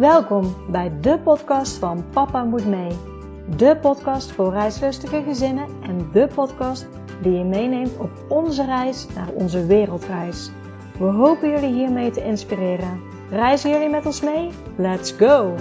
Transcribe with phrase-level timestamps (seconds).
[0.00, 2.90] Welkom bij de podcast van Papa Moet Mee.
[3.56, 6.86] De podcast voor reislustige gezinnen en de podcast
[7.22, 10.50] die je meeneemt op onze reis naar onze wereldreis.
[10.98, 13.00] We hopen jullie hiermee te inspireren.
[13.30, 14.50] Reizen jullie met ons mee?
[14.76, 15.54] Let's go!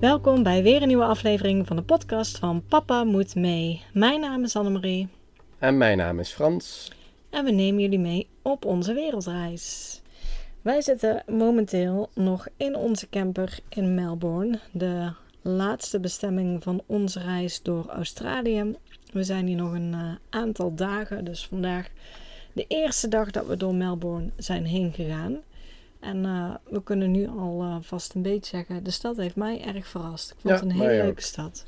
[0.00, 3.82] Welkom bij weer een nieuwe aflevering van de podcast van Papa Moet Mee.
[3.92, 5.08] Mijn naam is Annemarie.
[5.58, 6.96] En mijn naam is Frans.
[7.30, 10.00] En we nemen jullie mee op onze wereldreis.
[10.62, 17.62] Wij zitten momenteel nog in onze camper in Melbourne, de laatste bestemming van onze reis
[17.62, 18.74] door Australië.
[19.12, 21.88] We zijn hier nog een uh, aantal dagen, dus vandaag
[22.52, 25.36] de eerste dag dat we door Melbourne zijn heen gegaan.
[26.00, 29.64] En uh, we kunnen nu al uh, vast een beetje zeggen, de stad heeft mij
[29.64, 30.30] erg verrast.
[30.30, 31.64] Ik vond Ja, het een hele leuke stad.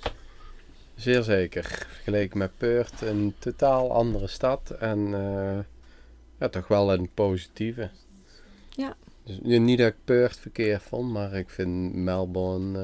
[1.00, 1.64] Zeer zeker.
[1.64, 4.70] Vergeleken met Perth, een totaal andere stad.
[4.70, 5.58] En eh,
[6.38, 7.90] ja, toch wel een positieve.
[8.70, 8.96] Ja.
[9.24, 12.78] Dus, niet dat ik Perth verkeerd vond, maar ik vind Melbourne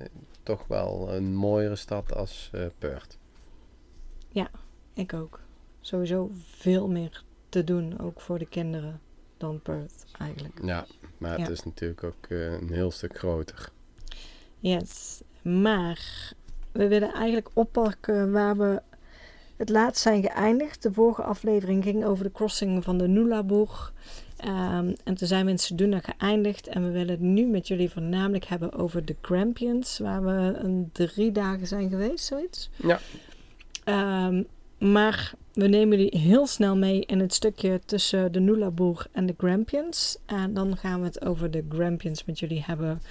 [0.00, 0.06] eh,
[0.42, 3.18] toch wel een mooiere stad als eh, Perth.
[4.94, 5.40] Ik ook.
[5.80, 9.00] Sowieso veel meer te doen, ook voor de kinderen,
[9.36, 10.60] dan Perth eigenlijk.
[10.62, 10.86] Ja,
[11.18, 11.48] maar het Ja.
[11.48, 13.68] is natuurlijk ook een heel stuk groter.
[14.58, 16.32] Yes, maar
[16.78, 18.82] we willen eigenlijk oppakken waar we
[19.56, 20.82] het laatst zijn geëindigd.
[20.82, 23.92] De vorige aflevering ging over de crossing van de Nulaboeg.
[24.36, 26.66] Ehm, en toen zijn we in Seduna geëindigd.
[26.66, 29.98] En we willen het nu met jullie voornamelijk hebben over de Grampians.
[29.98, 32.70] Waar we een drie dagen zijn geweest, zoiets.
[32.76, 33.00] Ja.
[33.84, 34.42] Ehm,
[34.78, 39.34] maar we nemen jullie heel snel mee in het stukje tussen de Nulaboeg en de
[39.36, 40.18] Grampians.
[40.26, 43.02] En dan gaan we het over de Grampians met jullie hebben.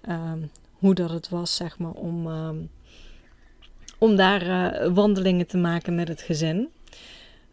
[0.00, 0.38] Ehm,
[0.72, 2.26] hoe dat het was, zeg maar, om,
[3.98, 6.68] om daar eh, wandelingen te maken met het gezin.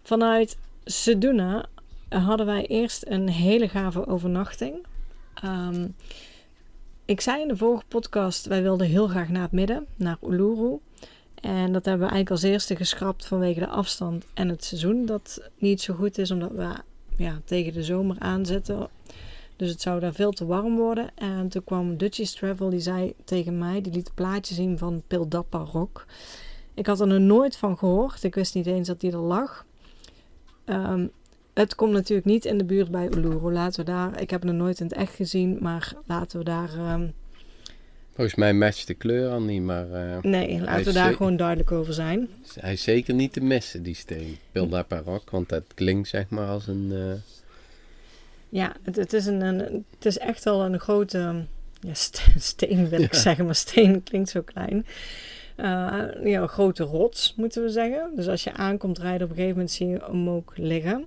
[0.04, 1.66] Vanuit Seduna
[2.10, 4.86] hadden wij eerst een hele gave overnachting.
[5.34, 5.88] Ehm,
[7.06, 10.80] ik zei in de vorige podcast, wij wilden heel graag naar het midden, naar Uluru.
[11.42, 15.06] En dat hebben we eigenlijk als eerste geschrapt vanwege de afstand en het seizoen.
[15.06, 16.76] Dat niet zo goed is, omdat we
[17.18, 18.88] ja, tegen de zomer aanzetten.
[19.56, 21.10] Dus het zou daar veel te warm worden.
[21.16, 25.04] En toen kwam Dutchies Travel, die zei tegen mij, die liet een plaatje zien van
[25.08, 26.06] Pildappa Rock.
[26.74, 28.24] Ik had er nog nooit van gehoord.
[28.24, 29.66] Ik wist niet eens dat die er lag.
[30.66, 31.08] Ehm,
[31.54, 33.52] het komt natuurlijk niet in de buurt bij Uluru.
[33.52, 36.46] Laten we daar, ik heb het nog nooit in het echt gezien, maar laten we
[36.46, 37.08] daar, ehm,
[38.14, 41.72] Volgens mij matcht de kleur al niet, maar eh, nee, laten we daar gewoon duidelijk
[41.72, 42.30] over zijn.
[42.60, 44.38] hij is zeker niet te missen, die steen.
[44.52, 46.92] Pildapa Rock, want dat klinkt zeg maar als een...
[46.92, 47.35] eh,
[48.56, 51.44] Ja, het, het, is een, een, het is echt wel een grote
[51.80, 53.20] ja, st- steen, wil ik Ja.
[53.20, 54.86] zeggen, maar steen klinkt zo klein.
[55.56, 55.66] Eh,
[56.24, 58.10] ja, een grote rots, moeten we zeggen.
[58.16, 61.06] Dus als je aankomt rijden, op een gegeven moment zie je hem ook liggen.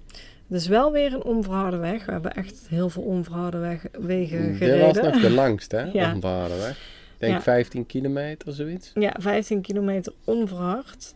[0.48, 2.04] Het is wel weer een onverharde weg.
[2.04, 5.04] We hebben echt heel veel onverharde weg, wegen Dit was gereden.
[5.04, 5.91] nog de langste, hè?
[6.00, 6.15] Ja.
[6.15, 6.70] Onverharde weg.
[6.70, 7.42] Ik denk Ja.
[7.42, 8.91] 15 kilometer, zoiets.
[8.94, 11.15] Ja, 15 kilometer onverhard.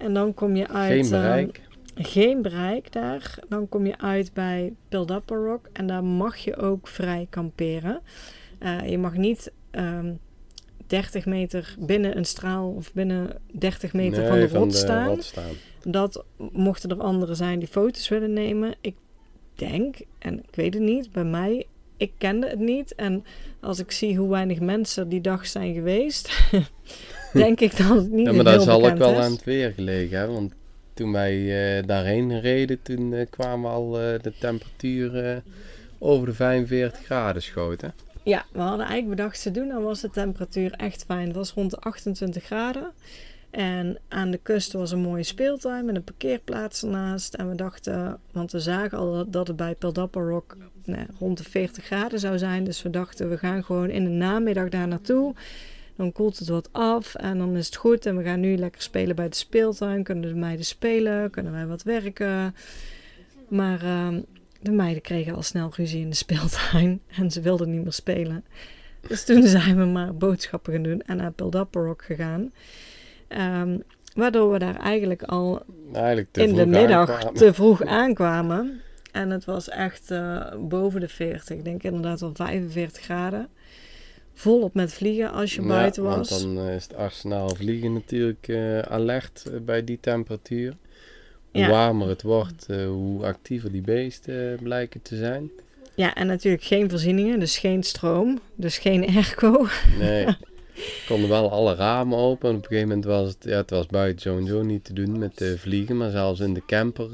[0.00, 0.90] En dan kom je uit...
[0.92, 1.60] Geen ehm, bereik.
[1.96, 3.38] Geen bereik daar.
[3.48, 8.00] Dan kom je uit bij Pildappa Rock en daar mag je ook vrij kamperen.
[8.58, 10.12] Eh, je mag niet ehm
[10.86, 15.08] 30 meter binnen een straal of binnen 30 meter Nee, van de rot de staan.
[15.08, 15.52] rot staan.
[15.82, 18.74] Dat mochten er anderen zijn die foto's willen nemen.
[18.80, 18.94] Ik
[19.54, 22.94] denk, en ik weet het niet, bij mij, ik kende het niet.
[22.94, 23.24] En
[23.60, 26.48] als ik zie hoe weinig mensen die dag zijn geweest,
[27.32, 29.72] denk ik dat het niet Ja, maar heel dat zal ook wel aan het weer
[29.72, 30.36] gelegen hebben.
[30.36, 30.52] Want
[30.96, 31.34] toen wij
[31.78, 35.36] eh, daarheen reden, toen eh, kwamen al eh, de temperatuur eh,
[35.98, 37.92] over de 45 graden schoten.
[38.22, 39.68] Ja, we hadden eigenlijk bedacht te doen.
[39.68, 41.26] Dan was de temperatuur echt fijn.
[41.26, 42.90] Het was rond de 28 graden.
[43.50, 47.34] En aan de kust was een mooie speeltuin met een parkeerplaats ernaast.
[47.34, 51.44] En we dachten, want we zagen al dat- het bij Pildappa Rock nou, rond de
[51.44, 52.64] 40 graden zou zijn.
[52.64, 55.34] Dus we dachten, we gaan gewoon in de namiddag daar naartoe.
[55.96, 58.06] Dan koelt het wat af en dan is het goed.
[58.06, 60.02] En we gaan nu lekker spelen bij de speeltuin.
[60.02, 61.30] Kunnen de meiden spelen?
[61.30, 62.54] Kunnen wij wat werken?
[63.48, 64.20] Maar ehm,
[64.60, 67.00] de meiden kregen al snel ruzie in de speeltuin.
[67.18, 68.44] En ze wilden niet meer spelen.
[69.08, 72.52] Dus toen zijn we maar boodschappen gaan doen en naar Pildappa Rock gegaan.
[73.28, 73.78] Ehm,
[74.14, 75.62] waardoor we daar eigenlijk al
[75.92, 77.34] Eigenlijk in de middag aankwamen.
[77.34, 78.80] te vroeg aankwamen.
[79.12, 81.56] En het was echt eh, boven de 40.
[81.56, 83.48] Ik denk inderdaad wel 45 graden.
[84.38, 86.42] Volop met vliegen als je Ja, buiten want was.
[86.42, 90.74] dan eh, is het arsenaal vliegen natuurlijk eh, alert eh, bij die temperatuur.
[91.52, 91.68] Hoe Ja.
[91.68, 95.50] warmer het wordt, hoe actiever die beesten blijken te zijn.
[95.94, 99.66] Ja, en natuurlijk geen voorzieningen, dus geen stroom, dus geen airco.
[99.98, 100.26] Nee.
[101.08, 102.48] konden wel alle ramen open.
[102.50, 105.18] En op een gegeven moment was het, ja, het was buiten sowieso niet te doen
[105.18, 105.96] met vliegen.
[105.96, 107.08] Maar zelfs in de camper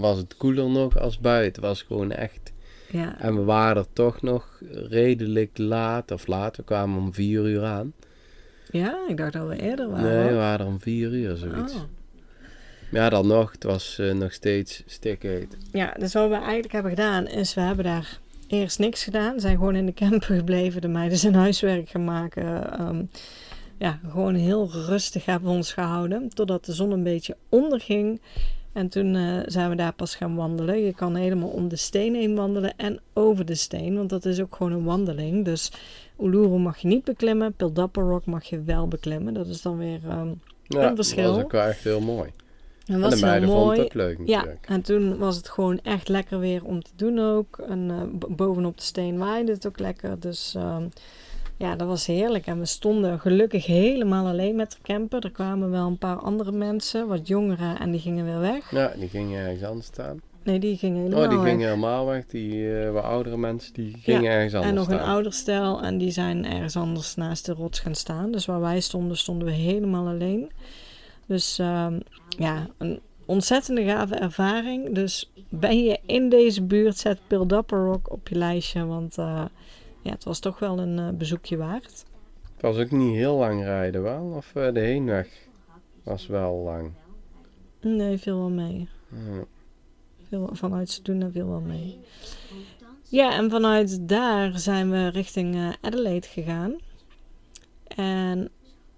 [0.00, 1.52] was het koeler nog als buiten.
[1.62, 2.52] Het was gewoon echt
[2.90, 3.20] Ja.
[3.20, 7.64] En we waren er toch nog redelijk laat, of laat, we kwamen om vier uur
[7.64, 7.92] aan.
[8.70, 10.18] ja, ik dacht dat we eerder waren.
[10.18, 11.74] Nee, we waren om vier uur, zoiets.
[11.74, 11.80] Oh.
[12.90, 15.56] Maar ja, dan nog, het was eh, nog steeds stikheet.
[15.72, 19.40] Ja, dus wat we eigenlijk hebben gedaan is, we hebben daar eerst niks gedaan.
[19.40, 20.80] Zijn gewoon in de camper gebleven.
[20.80, 22.72] De meiden zijn huiswerk gaan maken.
[22.72, 23.02] Ehm,
[23.78, 26.28] ja, gewoon heel rustig hebben we ons gehouden.
[26.28, 28.20] Totdat de zon een beetje onderging.
[28.74, 30.78] En toen eh, zijn we daar pas gaan wandelen.
[30.84, 33.96] Je kan helemaal om de steen heen wandelen en over de steen.
[33.96, 35.44] Want dat is ook gewoon een wandeling.
[35.44, 35.72] Dus
[36.22, 37.52] Uluru mag je niet beklimmen.
[37.54, 39.34] Pildapper Rock mag je wel beklimmen.
[39.34, 40.00] Dat is dan weer...
[40.08, 40.28] ehm
[40.66, 41.24] Ja, Een verschil.
[41.24, 42.30] dat was ook wel echt heel mooi.
[42.84, 43.78] dat en was de meiden vonden mooi.
[43.78, 44.66] het ook leuk Ja, natuurlijk.
[44.68, 47.58] en toen was het gewoon echt lekker weer om te doen ook.
[47.68, 50.20] En eh, bovenop de steen waaide het ook lekker.
[50.20, 50.84] Dus ehm,
[51.64, 52.46] ja, dat was heerlijk.
[52.46, 55.24] En we stonden gelukkig helemaal alleen met de camper.
[55.24, 58.70] Er kwamen wel een paar andere mensen, wat jongeren, en die gingen weer weg.
[58.70, 60.20] Ja, die gingen ergens anders staan.
[60.42, 61.48] Nee, die gingen helemaal Oh, die weg.
[61.48, 62.26] gingen helemaal weg.
[62.26, 64.98] Die eh, wat oudere mensen, die gingen ergens anders En nog staan.
[64.98, 68.30] een ouder stel en die zijn ergens anders naast de rots gaan staan.
[68.32, 70.50] Dus waar wij stonden, stonden we helemaal alleen.
[71.26, 74.94] Dus ehm, ja, een ontzettende gave ervaring.
[74.94, 78.86] Dus ben je in deze buurt, zet Pildapper Rock op je lijstje.
[78.86, 79.44] Want eh,
[80.04, 82.04] ja, het was toch wel een eh, bezoekje waard.
[82.52, 84.24] Het was ook niet heel lang rijden wel.
[84.24, 85.28] Of eh, de heenweg
[86.02, 86.92] was wel lang.
[87.80, 88.88] Nee, viel wel mee.
[89.08, 89.44] Ja.
[90.28, 91.98] Veel, vanuit Sedona viel wel mee.
[93.02, 96.74] Ja, en vanuit daar zijn we richting eh, Adelaide gegaan.
[97.86, 98.50] En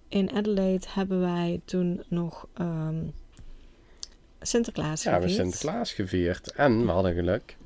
[0.09, 3.05] in Adelaide hebben wij toen nog ehm,
[4.41, 5.37] Sinterklaas Ja, we gevierd.
[5.37, 6.53] hebben Sinterklaas gevierd.
[6.53, 7.57] En we hadden geluk.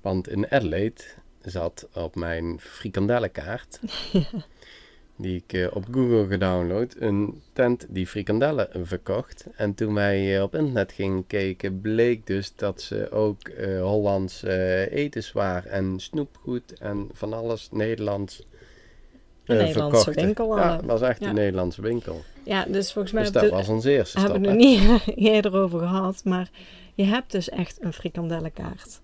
[0.00, 1.02] Want in Adelaide
[1.44, 3.80] zat op mijn frikandellenkaart,
[5.16, 9.46] die ik eh, op Google gedownload, een tent die frikandellen verkocht.
[9.56, 14.42] En toen wij eh, op internet gingen kijken, bleek dus dat ze ook eh, Hollands
[14.90, 18.42] etenswaar en snoepgoed en van alles Nederlands
[19.44, 20.24] Een Nederlandse verkochten.
[20.24, 21.28] winkel Ja, het was echt Ja.
[21.28, 22.22] een Nederlandse winkel.
[22.42, 24.66] Ja, dus volgens mij Dus dat was onze eerste hebben we het nog
[25.06, 26.20] niet eerder over gehad.
[26.24, 26.50] Maar
[26.94, 29.00] je hebt dus echt een frikandellenkaart.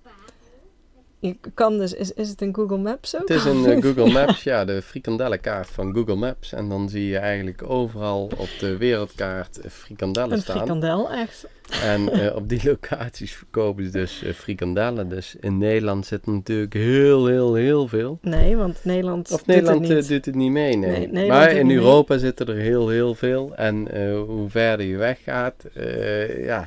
[1.20, 3.28] Je kan dus, is, is het in Google Maps ook?
[3.28, 6.52] Het is een eh, Google Maps, ja, de frikandellenkaart van Google Maps.
[6.52, 10.56] En dan zie je eigenlijk overal op de wereldkaart eh, frikandellen Een staan.
[10.56, 11.46] frikandel, echt.
[11.82, 15.08] En eh, op die locaties verkopen ze dus eh, frikandellen.
[15.08, 18.18] Dus in Nederland zit natuurlijk heel, heel, heel veel.
[18.22, 20.08] Nee, want Nederland Of doet Nederland het eh, niet.
[20.08, 21.28] doet het niet mee, nee.
[21.28, 21.76] Maar doet in mee.
[21.76, 23.54] Europa zitten er heel, heel veel.
[23.56, 25.64] En hoe verder je weggaat,
[26.44, 26.66] ja...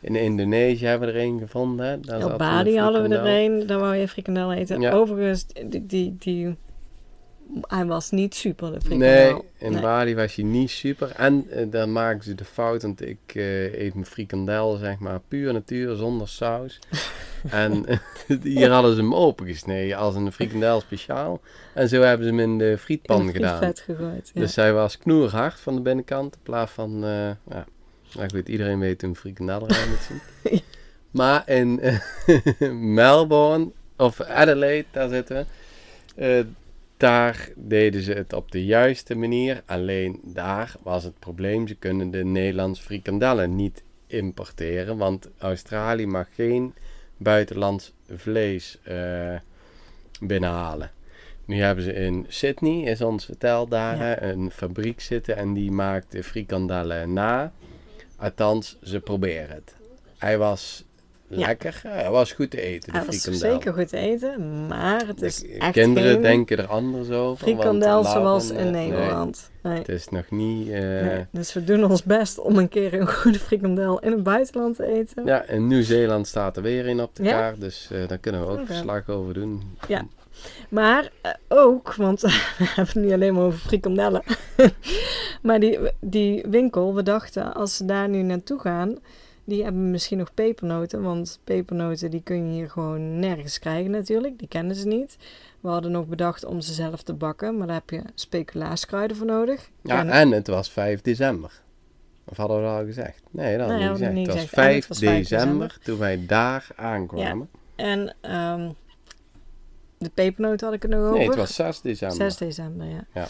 [0.00, 2.02] In Indonesië hebben we er een gevonden.
[2.02, 4.80] Daar Op Bali hadden we er een, daar wou je frikandel eten.
[4.80, 4.92] Ja.
[4.92, 6.56] Overigens, die, die, die,
[7.60, 9.44] hij was niet super, de Nee, frikandel.
[9.58, 9.80] in Nee.
[9.80, 11.10] Bali was je niet super.
[11.16, 15.20] En eh, dan maken ze de fout, want ik eh, eet mijn frikandel, zeg maar,
[15.28, 16.78] puur natuur, zonder saus.
[17.50, 17.98] en eh,
[18.42, 21.40] hier hadden ze hem opengesneden als een frikandel speciaal.
[21.74, 23.72] En zo hebben ze hem in de frietpan In de gedaan.
[23.74, 24.30] gegooid.
[24.34, 24.40] Ja.
[24.40, 27.66] Dus hij was knoerhard van de binnenkant, in plaats van, ja,
[28.14, 30.08] nou goed, iedereen weet een frikandel eruit moet
[30.42, 30.60] zien.
[31.10, 31.80] Maar in
[32.94, 35.44] Melbourne, of Adelaide, daar zitten we,
[36.24, 36.44] eh,
[36.96, 39.62] daar deden ze het op de juiste manier.
[39.66, 46.26] Alleen daar was het probleem, ze kunnen de Nederlandse frikandellen niet importeren, want Australië mag
[46.34, 46.74] geen
[47.16, 49.34] buitenlands vlees eh,
[50.20, 50.90] binnenhalen.
[51.44, 54.22] Nu hebben ze in Sydney, is ons verteld daar, Ja.
[54.22, 57.52] een fabriek zitten en die maakt de frikandellen na.
[58.20, 59.74] Althans, ze proberen het.
[60.18, 60.84] Hij was
[61.28, 61.46] Ja.
[61.46, 65.22] lekker, hij was goed te eten, de Hij was zeker goed te eten, maar het
[65.22, 67.42] is De echt kinderen geen denken er anders over.
[67.46, 69.50] frikandel zoals eh, in Nederland.
[69.62, 69.78] Nee.
[69.78, 70.68] het is nog niet...
[70.68, 71.26] eh, Nee.
[71.32, 74.86] Dus we doen ons best om een keer een goede frikandel in het buitenland te
[74.86, 75.24] eten.
[75.26, 77.30] Ja, in Nieuw-Zeeland staat er weer in op de Ja?
[77.30, 78.66] kaart, dus eh, daar kunnen we ook Oké.
[78.66, 79.62] verslag over doen.
[79.88, 80.06] Ja.
[80.68, 82.20] Maar eh, ook, want
[82.58, 84.22] we hebben het niet alleen maar over frikandellen.
[85.42, 88.98] maar die, die winkel, we dachten als ze daar nu naartoe gaan,
[89.44, 91.02] die hebben misschien nog pepernoten.
[91.02, 94.38] Want pepernoten die kun je hier gewoon nergens krijgen natuurlijk.
[94.38, 95.16] Die kennen ze niet.
[95.60, 99.26] We hadden nog bedacht om ze zelf te bakken, maar daar heb je speculaaskruiden voor
[99.26, 99.70] nodig.
[99.82, 101.60] Ja, En- en het was 5 december.
[102.24, 103.22] Of hadden we dat al gezegd?
[103.30, 104.26] Nee, dat hadden Nee, we niet gezegd.
[104.26, 104.56] het was gezegd.
[104.56, 105.78] En 5 het was 5 december, december.
[105.84, 107.48] toen wij daar aankwamen.
[107.76, 108.70] En ehm,
[110.00, 111.18] de pepernoten had ik het nog over.
[111.18, 112.16] Nee, het was 6 december.
[112.16, 113.04] 6 december, ja.
[113.14, 113.28] Ja.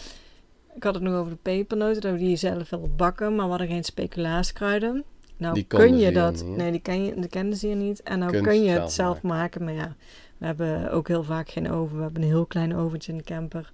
[0.75, 3.49] Ik had het nog over de pepernoten, dat we die zelf willen bakken, maar we
[3.49, 5.03] hadden geen speculaaskruiden.
[5.37, 8.03] Nou Die kun je dat, niet, nee, die, ken je, die kenden ze hier niet.
[8.03, 9.63] En nou kun je het zelf zelf maken.
[9.63, 9.95] maar ja,
[10.37, 11.97] we hebben ook heel vaak geen oven.
[11.97, 13.71] We hebben een heel klein oventje in de camper.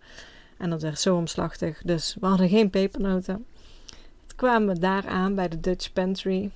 [0.57, 3.45] En dat werd zo omslachtig, dus we hadden geen pepernoten.
[4.25, 6.49] Toen kwamen we daar aan bij de Dutch Pantry.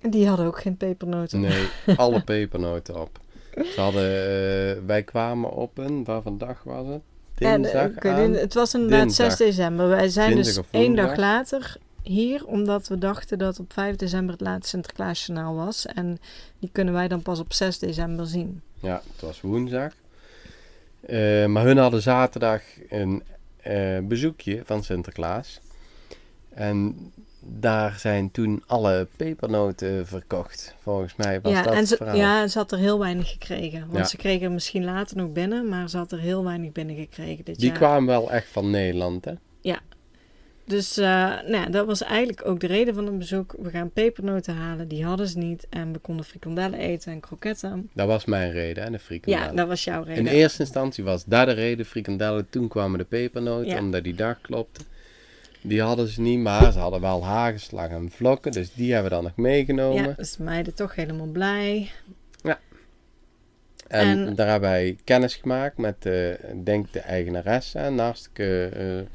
[0.00, 1.40] En die hadden ook geen pepernoten.
[1.40, 3.20] Nee, alle pepernoten op.
[3.54, 7.00] Ze hadden, eh, wij kwamen op een, waar vandaag was het?
[7.34, 8.32] Dinsdag eh, aan.
[8.32, 9.46] het was inderdaad 6 Dinsdag.
[9.46, 9.88] december.
[9.88, 14.40] Wij zijn dus één dag later hier, omdat we dachten dat op 5 december het
[14.40, 15.86] laatste Sinterklaasjournaal was.
[15.86, 16.18] En
[16.58, 18.62] die kunnen wij dan pas op 6 december zien.
[18.80, 19.92] Ja, het was woensdag.
[21.00, 23.22] Eh, maar hun hadden zaterdag een
[23.56, 25.60] eh, bezoekje van Sinterklaas.
[26.48, 26.96] En
[27.44, 30.74] daar zijn toen alle pepernoten verkocht.
[30.82, 32.16] Volgens mij was ja, dat en het ze, verhaal.
[32.16, 33.80] ja, en ze had er heel weinig gekregen.
[33.80, 34.04] Want Ja.
[34.04, 37.44] ze kregen er misschien later nog binnen, maar ze had er heel weinig binnen gekregen
[37.44, 37.76] dit Die jaar.
[37.76, 39.32] kwamen wel echt van Nederland, hè?
[40.64, 43.54] Dus eh, nou ja, dat was eigenlijk ook de reden van het bezoek.
[43.58, 45.66] We gaan pepernoten halen, die hadden ze niet.
[45.70, 47.90] En we konden frikandellen eten en kroketten.
[47.94, 49.48] Dat was mijn reden, hè, de frikandellen.
[49.50, 50.26] Ja, dat was jouw reden.
[50.26, 52.46] In eerste instantie was dat de reden, frikandellen.
[52.50, 53.78] Toen kwamen de pepernoten, Ja.
[53.78, 54.80] omdat die dag klopte.
[55.62, 58.52] Die hadden ze niet, maar ze hadden wel hagelslag en vlokken.
[58.52, 60.02] Dus die hebben we dan nog meegenomen.
[60.02, 61.90] Ja, dus de meiden toch helemaal blij.
[63.88, 67.78] En, En- daar hebben wij kennis gemaakt met, eh, ik denk de eigenaresse.
[67.78, 69.08] Een hartstikke eh,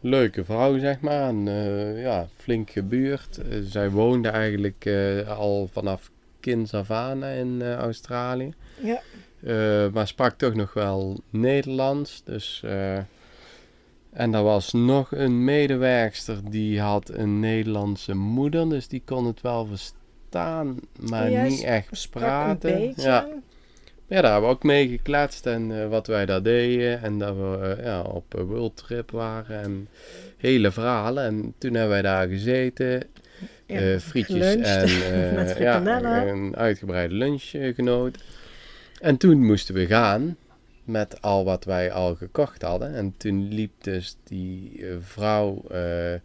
[0.00, 1.28] leuke vrouw, zeg maar.
[1.28, 3.38] En eh, ja, flink gebuurd.
[3.38, 6.10] Eh, zij woonde eigenlijk eh, al vanaf
[6.40, 8.52] kinds af aan in eh, Australië.
[8.82, 9.00] Ja.
[9.44, 12.22] Eh, maar sprak toch nog wel Nederlands.
[12.24, 12.98] Dus, eh,
[14.12, 18.68] en er was nog een medewerkster die had een Nederlandse moeder.
[18.68, 22.92] Dus die kon het wel verstaan, maar Oh, niet echt praten.
[22.96, 23.26] Ja.
[24.06, 27.02] Ja, daar hebben we ook mee gekletst en eh, wat wij daar deden.
[27.02, 29.88] En dat we eh, ja, op een worldtrip waren en
[30.36, 31.24] hele verhalen.
[31.24, 33.02] En toen hebben wij daar gezeten,
[33.66, 34.88] Ja, eh, frietjes en
[35.62, 35.86] ja,
[36.26, 38.22] een uitgebreide lunch genoten.
[39.00, 40.36] En toen moesten we gaan
[40.84, 42.94] met al wat wij al gekocht hadden.
[42.94, 46.20] En toen liep dus die eh, vrouw eh, eh,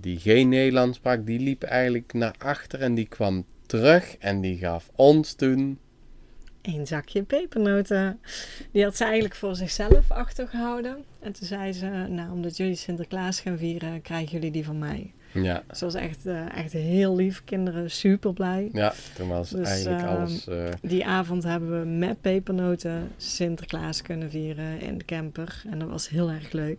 [0.00, 4.58] die geen Nederlands sprak, die liep eigenlijk naar achter en die kwam terug en die
[4.58, 5.78] gaf ons toen
[6.62, 8.20] Eén zakje pepernoten.
[8.72, 11.04] Die had ze eigenlijk voor zichzelf achtergehouden.
[11.20, 15.12] En toen zei ze, nou, omdat jullie Sinterklaas gaan vieren, krijgen jullie die van mij.
[15.32, 17.42] Ja, Ze was echt, eh, echt heel lief.
[17.44, 18.68] Kinderen super blij.
[18.72, 20.46] ja toen was Dus, eigenlijk ehm, alles...
[20.46, 25.62] eh, Die avond hebben we met pepernoten Sinterklaas kunnen vieren in de camper.
[25.70, 26.78] En dat was heel erg leuk.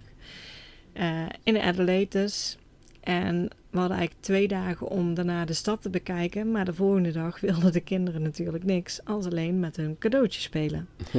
[0.93, 2.57] Eh, in de Adelaide dus.
[2.99, 6.51] En we hadden eigenlijk twee dagen om daarna de stad te bekijken.
[6.51, 8.99] Maar de volgende dag wilden de kinderen natuurlijk niks.
[9.05, 10.87] Als alleen met hun cadeautjes spelen.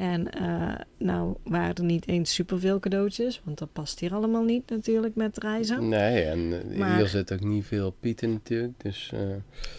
[0.00, 3.40] en eh, nou waren er niet eens superveel cadeautjes.
[3.44, 5.88] Want dat past hier allemaal niet natuurlijk met reizen.
[5.88, 8.72] nee, en eh, Maar- hier zit ook niet veel pieten natuurlijk.
[8.82, 9.20] Dus eh,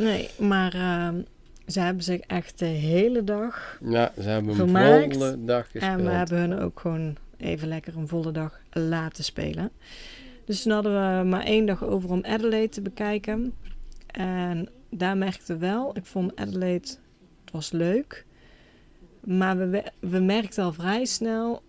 [0.05, 1.21] Nee, maar ehm,
[1.67, 5.99] ze hebben zich echt de hele dag ja, ze hebben een volle dag gespeeld.
[5.99, 9.71] En we hebben hun ook gewoon even lekker een volle dag laten spelen.
[10.45, 13.53] Dus toen hadden we maar één dag over om Adelaide te bekijken.
[14.07, 16.87] En daar merkten we wel, ik vond Adelaide,
[17.43, 18.25] het was leuk.
[19.23, 21.61] Maar we, we- merkten al vrij snel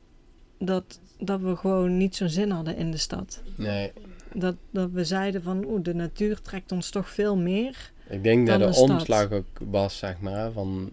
[0.59, 3.43] dat, dat we gewoon niet zo'n zin hadden in de stad.
[3.55, 3.93] Nee,
[4.35, 7.93] Dat, dat we zeiden van, oeh, de natuur trekt ons toch veel meer.
[8.09, 10.91] ik denk dat de omslag ook was, zeg maar, van...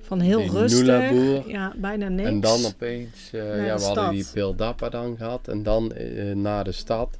[0.00, 2.28] Van heel Die rustig, ja, bijna niks.
[2.28, 4.26] En dan opeens, Naar ja, we hadden die.
[4.32, 7.18] Pildappa dan gehad en dan eh, naar de stad.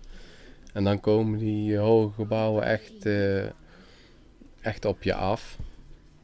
[0.73, 3.45] En dan komen die hoge gebouwen echt, eh,
[4.61, 5.59] echt op je af.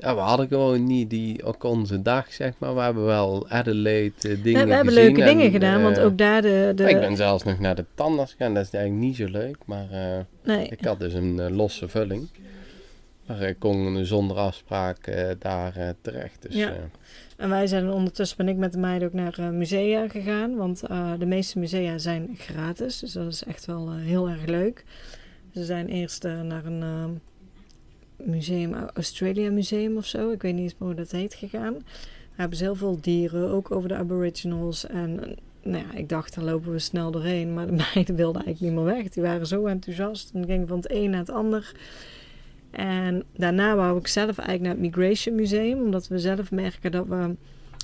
[0.02, 2.74] Ja, we hadden gewoon niet die, ook onze dag, zeg maar.
[2.74, 5.98] We hebben wel Adelaide eh, dingen Ja, we hebben gezien leuke dingen en, gedaan, want
[5.98, 6.72] eh, ook daar de...
[6.74, 9.56] de Ik ben zelfs nog naar de tandarts gegaan, dat is eigenlijk niet zo leuk.
[9.66, 12.28] Maar eh, nee, ik had dus een losse vulling.
[13.26, 16.42] Maar ik kon zonder afspraak daar terecht.
[16.42, 16.72] Dus, Ja.
[17.36, 20.56] En wij zijn ondertussen ben ik met de meiden ook naar musea gegaan.
[20.56, 20.80] Want
[21.18, 22.98] de meeste musea zijn gratis.
[22.98, 24.84] Dus dat is echt wel heel erg leuk.
[25.54, 27.20] Ze zijn eerst naar een
[28.24, 30.30] museum, Australia Museum of zo.
[30.30, 31.72] Ik weet niet eens meer hoe dat heet gegaan.
[31.72, 34.86] Daar hebben ze heel veel dieren, ook over de aboriginals.
[34.86, 37.54] En nou ja, ik dacht, daar lopen we snel doorheen.
[37.54, 39.08] Maar de meiden wilden eigenlijk niet meer weg.
[39.08, 40.30] Die waren zo enthousiast.
[40.34, 41.72] En gingen van het een naar het ander.
[42.70, 45.80] En daarna wou ik zelf eigenlijk naar het Migration Museum.
[45.80, 47.34] Omdat we zelf merken dat we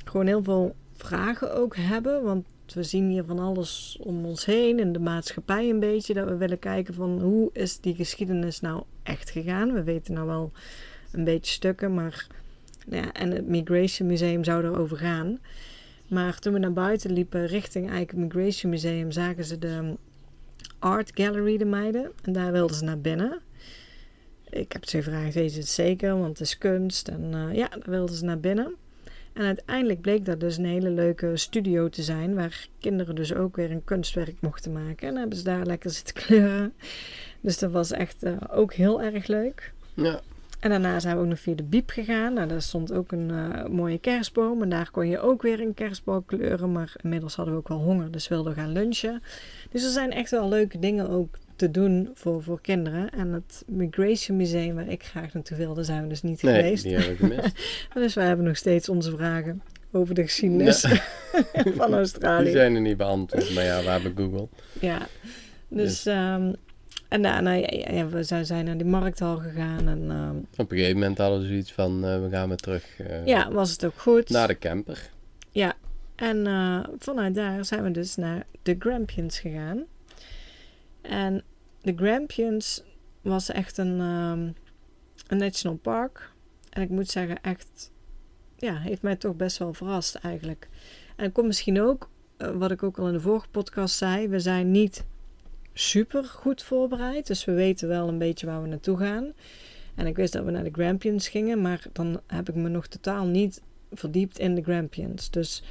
[0.05, 2.23] gewoon heel veel vragen ook hebben.
[2.23, 4.79] Want we zien hier van alles om ons heen.
[4.79, 6.15] In de maatschappij een beetje.
[6.15, 9.73] Dat we willen kijken van hoe is die geschiedenis nou echt gegaan.
[9.73, 10.53] We weten nou wel
[11.13, 11.95] een beetje stukken.
[11.95, 12.27] Maar
[12.87, 15.39] nou ja, en het Migration Museum zou erover gaan.
[16.09, 19.11] Maar toen we naar buiten liepen richting het Migration Museum...
[19.11, 19.97] zagen ze de
[20.79, 22.13] Art Gallery, de meiden.
[22.23, 23.41] En daar wilden ze naar binnen.
[24.51, 26.19] Ik heb ze gevraagd, weet je het zeker?
[26.19, 27.09] Want het is kunst.
[27.09, 28.75] En eh, ja, daar wilden ze naar binnen.
[29.33, 32.35] En uiteindelijk bleek dat dus een hele leuke studio te zijn.
[32.35, 35.09] Waar kinderen dus ook weer een kunstwerk mochten maken.
[35.09, 36.73] En hebben ze daar lekker zitten kleuren.
[37.41, 39.73] Dus dat was echt eh, ook heel erg leuk.
[39.95, 40.21] ja.
[40.61, 42.33] en daarna zijn we ook nog via de Biep gegaan.
[42.35, 44.63] Nou, daar stond ook een eh, mooie kerstboom.
[44.63, 46.73] En daar kon je ook weer een kerstboom kleuren.
[46.73, 49.23] Maar inmiddels hadden we ook wel honger, dus wilden we gaan lunchen.
[49.71, 53.11] Dus er zijn echt wel leuke dingen ook te doen voor, voor kinderen.
[53.11, 56.83] En het Migration Museum, waar ik graag naartoe wilde, zijn we dus niet Nee, geweest.
[56.83, 57.57] die hebben we gemist.
[57.95, 60.81] Dus we hebben nog steeds onze vragen over de geschiedenis
[61.77, 62.51] van Die Australië.
[62.51, 64.49] zijn er niet beantwoord, maar ja, we hebben Google.
[64.81, 65.07] Ja,
[65.69, 66.07] dus...
[66.07, 66.53] ehm,
[67.09, 70.79] en daarna ja, ja, ja, we zijn naar die markthal gegaan en ehm, Op een
[70.79, 73.85] gegeven moment hadden we zoiets van, eh, we gaan weer terug eh, ja, was het
[73.85, 74.29] ook goed.
[74.29, 75.11] naar de camper.
[76.19, 79.85] En eh, vanuit daar zijn we dus naar de Grampians gegaan.
[81.01, 81.43] En
[81.83, 82.83] de Grampians
[83.21, 84.51] was echt een, ehm,
[85.27, 86.33] een national park.
[86.71, 87.91] En ik moet zeggen, echt,
[88.57, 90.69] ja, heeft mij toch best wel verrast eigenlijk.
[91.17, 94.41] En ik kom misschien ook, wat ik ook al in de vorige podcast zei, we
[94.41, 95.05] zijn niet
[95.79, 97.27] super goed voorbereid.
[97.27, 99.33] Dus we weten wel een beetje waar we naartoe gaan.
[99.95, 102.87] En ik wist dat we naar de Grampians gingen, maar dan heb ik me nog
[102.87, 103.61] totaal niet
[103.93, 105.31] verdiept in de Grampians.
[105.31, 105.63] Dus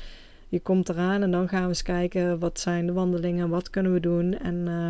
[0.50, 3.94] je komt eraan en dan gaan we eens kijken wat zijn de wandelingen, wat kunnen
[3.94, 4.40] we doen.
[4.40, 4.90] En eh,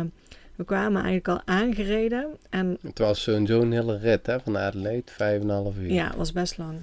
[0.56, 5.12] we kwamen eigenlijk al aangereden en Het was zo'n zo'n hele rit hè, van Adelaide,
[5.12, 5.92] vijf en een half uur.
[5.92, 6.78] ja, het was best lang.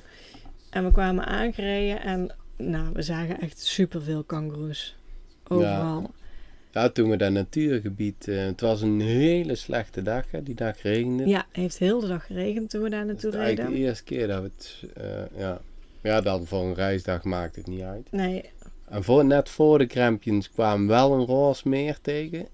[0.70, 4.96] En we kwamen aangereden en nou, we zagen echt superveel kangoeroes.
[5.48, 6.02] Overal.
[6.02, 6.25] Ja,
[6.94, 11.26] toen we dat natuurgebied, eh, het was een hele slechte dag, hè, die dag regende.
[11.28, 13.82] Ja, heeft heel de dag geregend toen we daar naartoe eigenlijk reden.
[13.82, 15.62] de eerste keer dat we het, eh, ja.
[16.02, 18.08] Ja, dan voor een reisdag maakt het niet uit.
[18.12, 18.44] Nee,
[18.90, 22.48] En voor, net voor de Grampians kwamen we wel een roze meer tegen.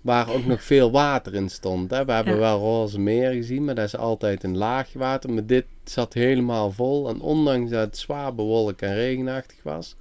[0.00, 1.90] Waar ook nog veel water in stond.
[1.90, 2.04] Hè.
[2.04, 2.38] We hebben Ja.
[2.38, 5.30] wel roze meer gezien, maar dat is altijd een laagje water.
[5.32, 7.08] Maar dit zat helemaal vol.
[7.08, 9.96] En ondanks dat het zwaar bewolkt en regenachtig was,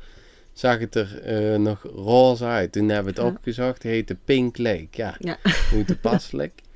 [0.54, 2.72] zag het er eh, nog roze uit.
[2.72, 3.36] Toen hebben we het Ja.
[3.36, 3.84] opgezocht.
[3.84, 4.88] Het heette Pink Lake.
[4.92, 5.38] Ja, Ja.
[5.86, 6.52] toepasselijk.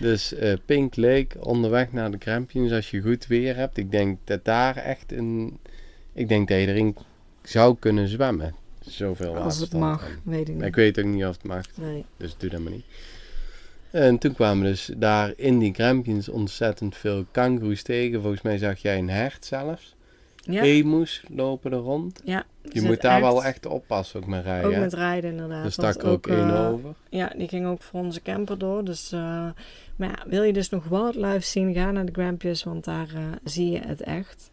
[0.00, 3.76] Dus eh, Pink Lake, onderweg naar de Grampians, als je goed weer hebt.
[3.76, 5.58] Ik denk dat daar echt een...
[6.12, 6.96] Ik denk dat je erin
[7.42, 8.54] zou kunnen zwemmen.
[8.80, 10.64] Zoveel water als het mag, weet ik niet.
[10.64, 12.04] Ik weet ook niet of het mag, Nee.
[12.16, 12.84] dus doe dat maar niet.
[13.90, 18.20] En toen kwamen dus daar in die Grampians ontzettend veel kangoeroes tegen.
[18.20, 19.94] Volgens mij zag jij een hert zelfs.
[20.48, 22.20] Ja, Emus lopen er rond.
[22.24, 22.44] ja.
[22.72, 24.70] Je moet daar wel echt oppassen ook met rijden.
[24.70, 25.64] Ook met rijden inderdaad.
[25.64, 26.94] er stak er ook eh, één over.
[27.08, 28.84] Ja, die ging ook voor onze camper door.
[28.84, 29.20] Dus, eh,
[29.96, 33.22] maar ja, wil je dus nog wildlife zien, ga naar de Grampians, want daar eh,
[33.44, 34.50] zie je het echt.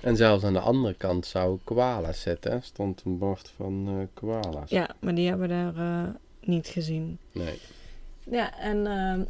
[0.00, 2.62] En zelfs aan de andere kant zou koala's zitten.
[2.62, 4.70] stond een bord van eh koala's.
[4.70, 6.08] Ja, maar die hebben we daar eh,
[6.40, 7.18] niet gezien.
[7.32, 7.58] Nee.
[8.30, 9.20] Ja, en eh,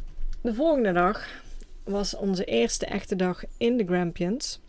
[0.41, 1.27] de volgende dag
[1.83, 4.59] was onze eerste echte dag in de Grampians.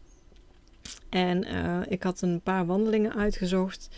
[1.09, 3.89] En eh, ik had een paar wandelingen uitgezocht.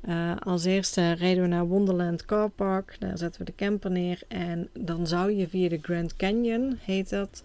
[0.00, 2.96] Eh, als eerste reden we naar Wonderland Car Park.
[2.98, 4.22] Daar zetten we de camper neer.
[4.28, 7.42] En dan zou je via de Grand Canyon, heet dat,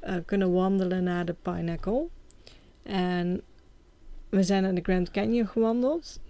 [0.00, 2.06] eh, kunnen wandelen naar de Pinnacle.
[2.82, 3.42] En
[4.28, 6.20] we zijn naar de Grand Canyon gewandeld.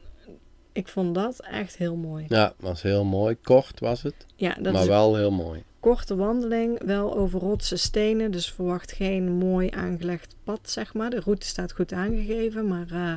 [0.73, 2.25] Ik vond dat echt heel mooi.
[2.29, 3.37] Ja, was heel mooi.
[3.43, 5.63] Kort was het, Ja, dat maar is wel heel mooi.
[5.83, 8.31] Korte wandeling, wel over rotse stenen.
[8.31, 11.11] Dus verwacht geen mooi aangelegd pad, zeg maar.
[11.11, 13.15] De route staat goed aangegeven, maar eh,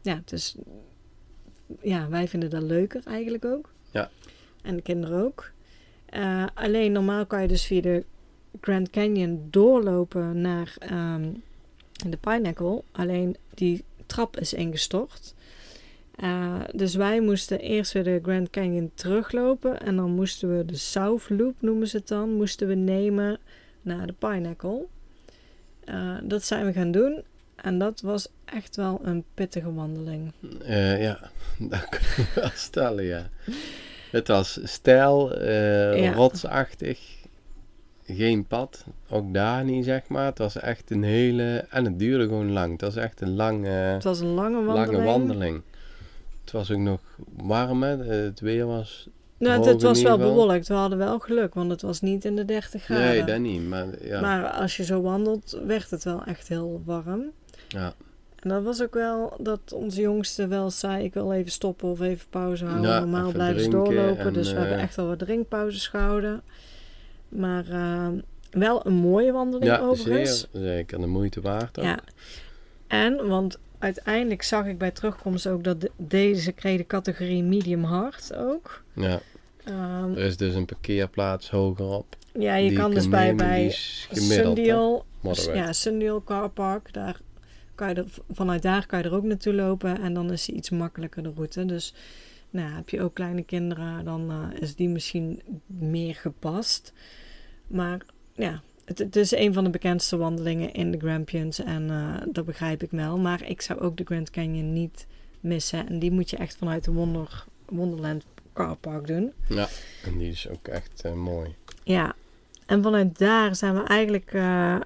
[0.00, 0.56] ja, het is,
[1.80, 3.72] ja, wij vinden dat leuker eigenlijk ook.
[3.90, 4.10] Ja.
[4.62, 5.50] En de kinderen ook.
[6.06, 8.04] Eh, alleen normaal kan je dus via de
[8.60, 11.30] Grand Canyon doorlopen naar ehm,
[12.08, 12.82] de Pinnacle.
[12.92, 15.34] Alleen die trap is ingestort.
[16.22, 19.80] Eh, dus wij moesten eerst weer de Grand Canyon teruglopen.
[19.80, 23.38] En dan moesten we de South Loop, noemen ze het dan, moesten we nemen
[23.82, 24.84] naar de Pinnacle.
[25.84, 27.22] Eh, dat zijn we gaan doen.
[27.56, 30.32] En dat was echt wel een pittige wandeling.
[30.64, 31.18] Eh, ja,
[31.70, 33.28] dat kan ik wel stellen, ja.
[34.10, 35.42] Het was stijl,
[35.96, 36.12] Ja.
[36.12, 37.00] rotsachtig,
[38.06, 40.26] geen pad, ook daar niet, zeg maar.
[40.26, 41.64] Het was echt een hele...
[41.70, 42.72] En het duurde gewoon lang.
[42.72, 44.92] Het was echt een lange, Het was een lange wandeling.
[44.92, 45.62] lange wandeling.
[46.42, 47.00] Het was ook nog
[47.36, 47.96] warm, hè.
[48.04, 49.08] Het weer was...
[49.38, 50.68] Nou, het, was wel bewolkt.
[50.68, 53.04] We hadden wel geluk, want het was niet in de 30 graden.
[53.04, 54.20] Nee, dat niet, maar ja.
[54.20, 57.32] Maar als je zo wandelt, werd het wel echt heel warm.
[57.68, 57.94] ja.
[58.42, 62.00] En dat was ook wel dat onze jongste wel zei: Ik wil even stoppen of
[62.00, 62.90] even pauze houden.
[62.90, 64.18] Ja, Normaal blijven ze doorlopen.
[64.18, 66.42] en, dus we hebben eh, echt wel wat drinkpauzes gehouden.
[67.28, 68.08] Maar eh,
[68.50, 70.48] wel een mooie wandeling Ja, overigens.
[70.52, 71.00] zeer, zeker.
[71.00, 71.84] De moeite waard ook.
[71.84, 71.98] Ja.
[72.86, 77.84] En, want uiteindelijk zag ik bij terugkomst ook dat de- deze kreeg de categorie medium
[77.84, 78.82] hard ook.
[78.94, 79.20] Ja.
[79.64, 82.16] Ehm, Er is dus een parkeerplaats hogerop.
[82.38, 83.70] ja, je kan dus bij, bij.
[84.10, 85.04] Sundial,
[85.52, 87.20] ja, Sundial Car Park, daar
[87.74, 90.54] kan je er, vanuit daar kan je er ook naartoe lopen en dan is die
[90.54, 91.64] iets makkelijker de route.
[91.64, 91.94] Dus
[92.50, 96.92] nou, heb je ook kleine kinderen, dan eh, is die misschien meer gepast.
[97.66, 98.00] Maar
[98.34, 102.44] ja, het, het is een van de bekendste wandelingen in de Grampians en eh, dat
[102.44, 103.18] begrijp ik wel.
[103.18, 105.06] Maar ik zou ook de Grand Canyon niet
[105.40, 105.88] missen.
[105.88, 109.32] En die moet je echt vanuit de Wonder, Wonderland Carpark doen.
[109.48, 109.68] Ja,
[110.04, 111.54] en die is ook echt eh, mooi.
[111.84, 112.14] Ja,
[112.66, 114.80] en vanuit daar zijn we eigenlijk uh,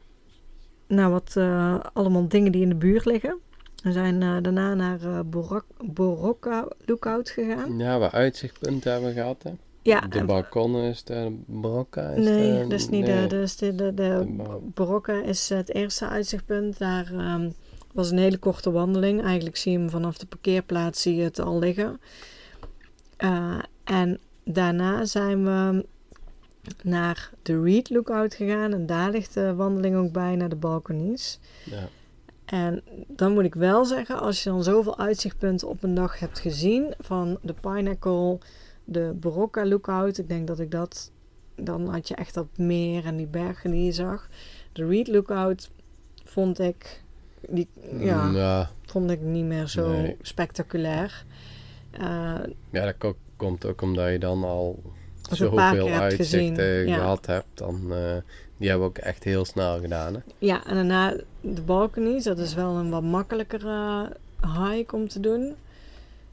[0.86, 1.36] naar wat
[1.92, 3.38] allemaal dingen die in de buurt liggen.
[3.82, 5.20] We zijn daarna naar uh,
[5.84, 7.78] Borocca Lookout gegaan.
[7.78, 9.42] Ja, waar uitzichtpunten hebben we gehad.
[9.42, 9.50] Hè?
[9.86, 12.08] Ja, de balkonnen is de Borocca?
[12.08, 13.26] Is nee, de, dat is niet nee.
[13.26, 16.78] de, dus de, de, de, is het eerste uitzichtpunt.
[16.78, 17.54] Daar um,
[17.92, 19.22] was een hele korte wandeling.
[19.22, 22.00] Eigenlijk zie je hem vanaf de parkeerplaats zie je het al liggen.
[23.18, 25.86] Uh, en daarna zijn we
[26.82, 28.72] naar de Reed Lookout gegaan.
[28.72, 31.38] En daar ligt de wandeling ook bij naar de balkonies.
[31.64, 31.88] Ja.
[32.44, 36.38] En dan moet ik wel zeggen, als je dan zoveel uitzichtpunten op een dag hebt
[36.38, 38.38] gezien, van de Pinnacle,
[38.88, 41.10] de Barocca Lookout, ik denk dat ik dat,
[41.54, 44.28] dan had je echt dat meer en die bergen die je zag.
[44.72, 45.70] De Reed Lookout
[46.24, 47.02] vond ik,
[47.48, 47.68] die,
[47.98, 48.70] ja, ja.
[48.86, 50.16] vond ik niet meer zo Nee.
[50.22, 51.24] spectaculair.
[52.00, 52.34] Uh,
[52.70, 54.82] Ja, dat ko- komt ook omdat je dan al
[55.30, 56.94] zoveel uitzichten ja.
[56.96, 57.46] gehad hebt.
[57.54, 58.16] Dan, eh,
[58.56, 60.14] die hebben we ook echt heel snel gedaan.
[60.14, 60.20] Hè?
[60.38, 62.24] Ja, en daarna de balconies.
[62.24, 65.54] Dat is wel een wat makkelijkere hike om te doen.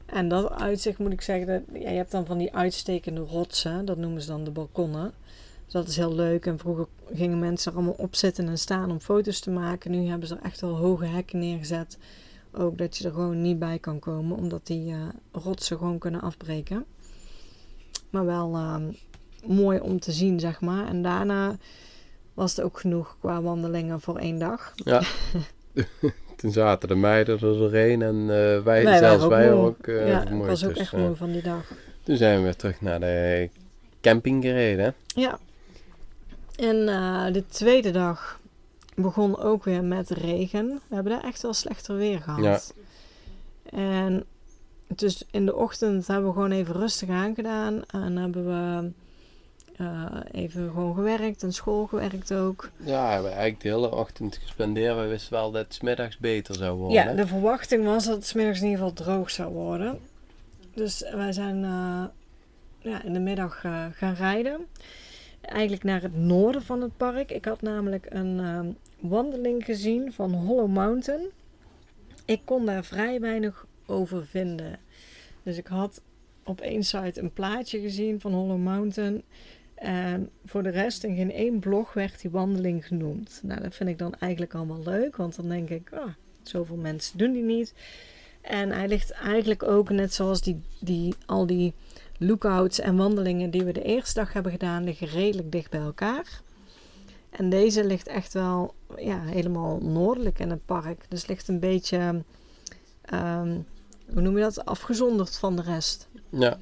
[0.06, 3.84] En dat uitzicht moet ik zeggen, dat, ja, je hebt dan van die uitstekende rotsen.
[3.84, 5.12] Dat noemen ze dan de balkonnen.
[5.64, 6.46] Dus dat is heel leuk.
[6.46, 9.90] En vroeger gingen mensen er allemaal op zitten en staan om foto's te maken.
[9.90, 11.98] Nu hebben ze er echt wel hoge hekken neergezet.
[12.52, 14.98] Ook dat je er gewoon niet bij kan komen, omdat die eh,
[15.32, 16.84] rotsen gewoon kunnen afbreken.
[18.10, 18.92] Maar wel ehm,
[19.46, 20.86] mooi om te zien, zeg maar.
[20.86, 21.56] En daarna
[22.34, 24.72] was het ook genoeg qua wandelingen voor één dag.
[24.74, 25.02] Ja.
[26.44, 30.08] Toen zaten de meiden er doorheen en eh, wij, Wij zelfs ook wij ook eh
[30.08, 30.50] ja, vermoeid.
[30.50, 31.72] was ook Dus, echt eh, moe van die dag.
[32.02, 33.48] Toen zijn we weer terug naar de
[34.00, 34.94] camping gereden.
[35.06, 35.38] Ja.
[36.56, 36.86] En
[37.32, 38.40] de tweede dag
[38.94, 40.80] begon ook weer met regen.
[40.88, 42.74] We hebben daar echt wel slechter weer gehad.
[43.70, 44.24] En
[44.94, 47.84] dus in de ochtend hebben we gewoon even rustig aangedaan.
[47.86, 48.90] En hebben we
[49.76, 52.70] eh, even gewoon gewerkt en school gewerkt ook.
[52.76, 54.96] Ja, we hebben eigenlijk de hele ochtend gespendeerd.
[54.96, 57.04] We wisten wel dat het middags beter zou worden.
[57.04, 59.98] Ja, de verwachting was dat het 's middags in ieder geval droog zou worden.
[60.74, 62.04] Dus wij zijn eh,
[62.78, 64.66] ja, in de middag eh, gaan rijden.
[65.40, 67.30] Eigenlijk naar het noorden van het park.
[67.30, 68.66] Ik had namelijk een ehm,
[69.00, 71.26] wandeling gezien van Hollow Mountain.
[72.24, 74.78] Ik kon daar vrij weinig over vinden.
[75.42, 76.00] Dus ik had
[76.44, 79.22] op één site een plaatje gezien van Hollow Mountain.
[79.74, 83.40] En voor de rest in geen één blog werd die wandeling genoemd.
[83.42, 85.16] Nou, dat vind ik dan eigenlijk allemaal leuk.
[85.16, 87.74] Want dan denk ik, ah, zoveel mensen doen die niet.
[88.40, 91.72] En hij ligt eigenlijk ook net zoals die, die, al die
[92.18, 96.40] lookouts en wandelingen die we de eerste dag hebben gedaan, liggen redelijk dicht bij elkaar.
[97.30, 101.04] En deze ligt echt wel ja, helemaal noordelijk in het park.
[101.08, 102.22] Dus ligt een beetje,
[103.02, 103.58] ehm,
[104.12, 106.08] hoe noem je dat, afgezonderd van de rest.
[106.28, 106.58] Ja,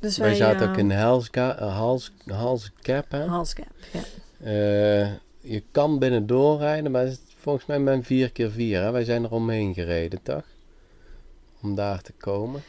[0.00, 3.10] Dus wij zaten ook eh, in Hellsca- eh, Hals, Halscap.
[3.10, 3.24] Hè?
[3.24, 4.00] Halscap, ja.
[4.40, 8.82] Eh, je kan binnen doorrijden, maar het is volgens mij maar een 4x4.
[8.82, 8.90] Hè?
[8.90, 10.44] Wij zijn er omheen gereden, toch?
[11.62, 12.62] Om daar te komen.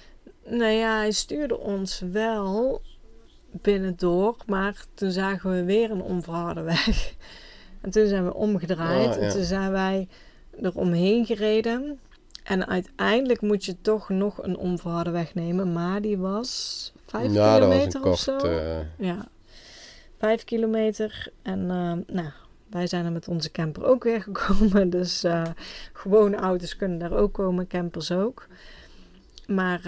[0.46, 2.82] Nou ja, hij stuurde ons wel
[3.52, 7.14] binnendoor, maar toen zagen we weer een onverharde weg.
[7.82, 9.20] En toen zijn we omgedraaid Oh, ja.
[9.22, 10.08] en toen zijn wij
[10.62, 12.00] er omheen gereden.
[12.44, 17.54] En uiteindelijk moet je toch nog een onverharde weg nemen, maar die was vijf ja,
[17.56, 18.38] kilometer een of zo.
[18.38, 18.52] kort.
[18.52, 19.26] eh, Ja,
[20.20, 21.28] vijf kilometer.
[21.42, 22.30] En eh, nou,
[22.70, 24.90] wij zijn er met onze camper ook weer gekomen.
[24.90, 25.44] Dus eh,
[25.94, 28.48] gewone auto's kunnen daar ook komen, campers ook.
[29.48, 29.82] Maar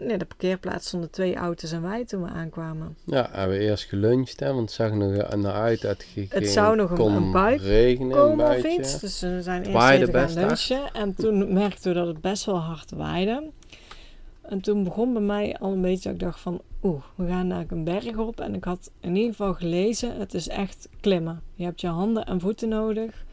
[0.00, 2.96] nee, de parkeerplaats stonden twee auto's en wij toen we aankwamen.
[3.04, 6.48] ja, hebben we eerst geluncht, hè, want het zag nog naar uit dat het Het
[6.48, 8.10] zou nog een- een bui regenen.
[8.10, 8.78] een Komen of buitje.
[8.78, 9.00] iets.
[9.00, 10.92] Dus we zijn eerst even gaan lunchen.
[10.92, 13.50] En toen merkten we dat het best wel hard waaide.
[14.50, 16.60] En toen begon bij mij al een beetje dat ik dacht van...
[16.82, 18.40] Oeh, we gaan naar een berg op.
[18.40, 21.42] En ik had in ieder geval gelezen, het is echt klimmen.
[21.54, 23.24] Je hebt je handen en voeten nodig.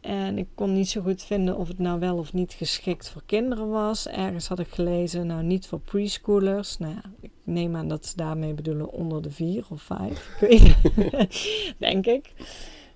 [0.00, 3.22] En ik kon niet zo goed vinden of het nou wel of niet geschikt voor
[3.26, 4.08] kinderen was.
[4.08, 6.78] Ergens had ik gelezen, nou niet voor preschoolers.
[6.78, 10.38] Nou ja, ik neem aan dat ze daarmee bedoelen onder de vier of vijf.
[11.78, 12.32] Denk ik.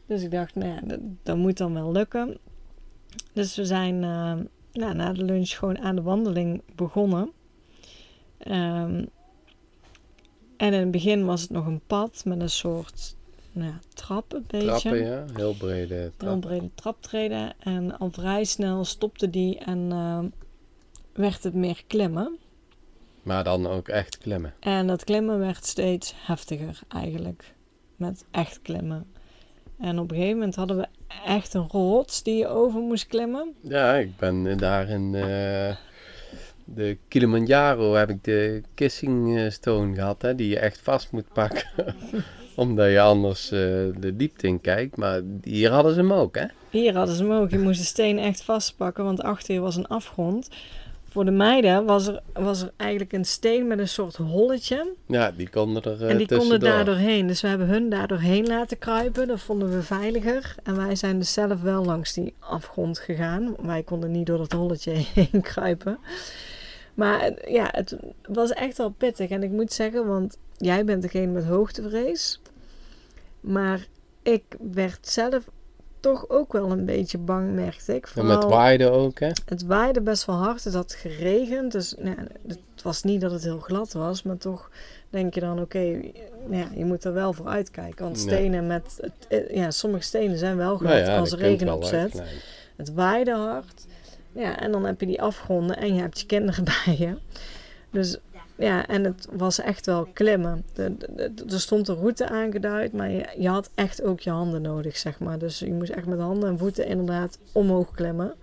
[0.07, 2.39] Dus ik dacht, nou ja, dat, dat moet dan wel lukken.
[3.33, 4.35] Dus we zijn eh,
[4.77, 7.31] nou, na de lunch gewoon aan de wandeling begonnen.
[8.39, 9.05] Ehm,
[10.57, 13.17] en in het begin was het nog een pad met een soort
[13.53, 14.67] nou trap, een beetje.
[14.67, 15.25] Trappen, ja.
[15.35, 16.41] Heel brede Heel trappen.
[16.41, 17.53] brede traptreden.
[17.59, 20.25] En al vrij snel stopte die en eh,
[21.13, 22.39] werd het meer klimmen.
[23.23, 24.55] Maar dan ook echt klimmen.
[24.61, 27.55] En dat klimmen werd steeds heftiger eigenlijk.
[27.97, 29.07] Met echt klimmen.
[29.79, 30.87] En op een gegeven moment hadden we
[31.27, 33.55] echt een rots die je over moest klimmen.
[33.61, 35.77] Ja, ik ben daar in eh,
[36.65, 41.33] de Kilimanjaro heb ik de kissing eh, stone gehad, hè, die je echt vast moet
[41.33, 41.67] pakken.
[42.57, 43.59] Omdat je anders eh,
[43.99, 44.97] de diepte in kijkt.
[44.97, 46.45] Maar hier hadden ze hem ook, hè?
[46.71, 47.51] Hier hadden ze hem ook.
[47.51, 50.49] Je moest de steen echt vastpakken, want achter je was een afgrond.
[51.17, 54.93] Voor de meiden was er, was er eigenlijk een steen met een soort holletje.
[55.07, 57.27] Ja, die konden er uh, En die konden daar doorheen.
[57.27, 59.29] Dus we hebben hun daar doorheen laten kruipen.
[59.29, 60.55] Dat vonden we veiliger.
[60.63, 63.55] En wij zijn dus zelf wel langs die afgrond gegaan.
[63.63, 65.99] Wij konden niet door dat holletje heen kruipen.
[66.95, 67.97] Maar eh, ja, het
[68.29, 69.31] was echt wel pittig.
[69.31, 72.41] En ik moet zeggen, want jij bent degene met hoogtevrees.
[73.41, 73.87] Maar
[74.23, 75.49] ik werd zelf
[76.01, 78.07] toch ook wel een beetje bang, merkte ik.
[78.07, 79.31] Vooral, en met waaide ook, hè?
[79.45, 80.65] Het waaide best wel hard.
[80.65, 81.73] Het had geregend.
[81.73, 84.23] Dus nou, het was niet dat het heel glad was.
[84.23, 84.71] Maar toch
[85.11, 86.01] denk je dan, oké,
[86.47, 88.05] nou ja, je moet er wel voor uitkijken.
[88.05, 88.99] Want stenen met...
[89.01, 92.23] Het, eh, ja, sommige stenen zijn wel glad nou als regen opzet.
[92.77, 93.87] Het waaide hard.
[94.33, 97.17] Ja, en dan heb je die afgronden en je hebt je kinderen bij je.
[97.91, 98.19] Dus
[98.59, 100.65] ja, en het was echt wel klimmen.
[101.49, 105.19] er stond een route aangeduid, maar je, je, had echt ook je handen nodig, zeg
[105.19, 105.39] maar.
[105.39, 108.35] Dus je moest echt met handen en voeten inderdaad omhoog klimmen.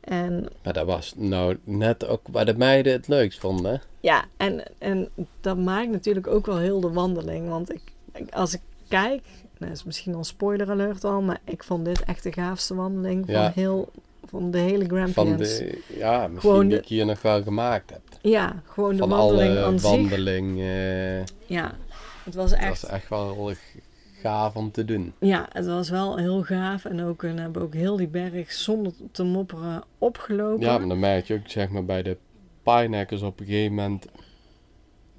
[0.00, 3.80] En, maar dat was nou net ook waar de meiden het leukst vonden.
[4.00, 5.08] Ja, en, en
[5.40, 7.48] dat maakt natuurlijk ook wel heel de wandeling.
[7.48, 7.82] Want ik,
[8.30, 9.22] als ik kijk,
[9.58, 13.26] nou is misschien al spoiler alert al, maar ik vond dit echt de gaafste wandeling
[13.26, 13.90] van heel
[14.24, 15.14] van de hele Grampians.
[15.14, 18.00] Van de, ja, misschien die ik hier nog wel gemaakt heb.
[18.20, 20.58] Ja, gewoon de wandeling alle aan wandeling.
[20.58, 21.74] Uh, ja,
[22.24, 22.80] het was echt...
[22.80, 23.54] Het was echt wel
[24.20, 25.12] gaaf om te doen.
[25.18, 26.84] Ja, het was wel heel gaaf.
[26.84, 30.66] En ook, we hebben ook heel die berg zonder te mopperen opgelopen.
[30.66, 32.16] Ja, maar dan merk je ook zeg maar bij de
[32.62, 34.06] pinehackers op een gegeven moment...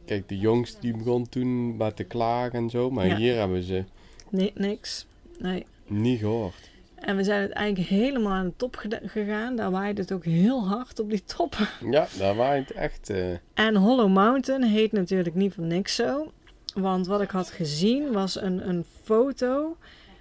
[0.06, 2.89] Kijk, de jongste die begon toen met te klagen en zo.
[2.89, 3.84] Maar hier hebben ze...
[4.30, 5.06] Nee, niks.
[5.39, 5.66] Nee.
[5.88, 6.72] Niet gehoord.
[7.04, 9.56] En we zijn uiteindelijk helemaal aan de top gegaan.
[9.56, 11.56] Daar waait het ook heel hard op die top.
[11.92, 13.10] Ja, daar waait echt.
[13.10, 13.26] Uh...
[13.54, 16.32] En Hollow Mountain heet natuurlijk niet van niks zo.
[16.74, 19.78] Want wat ik had gezien was een, een foto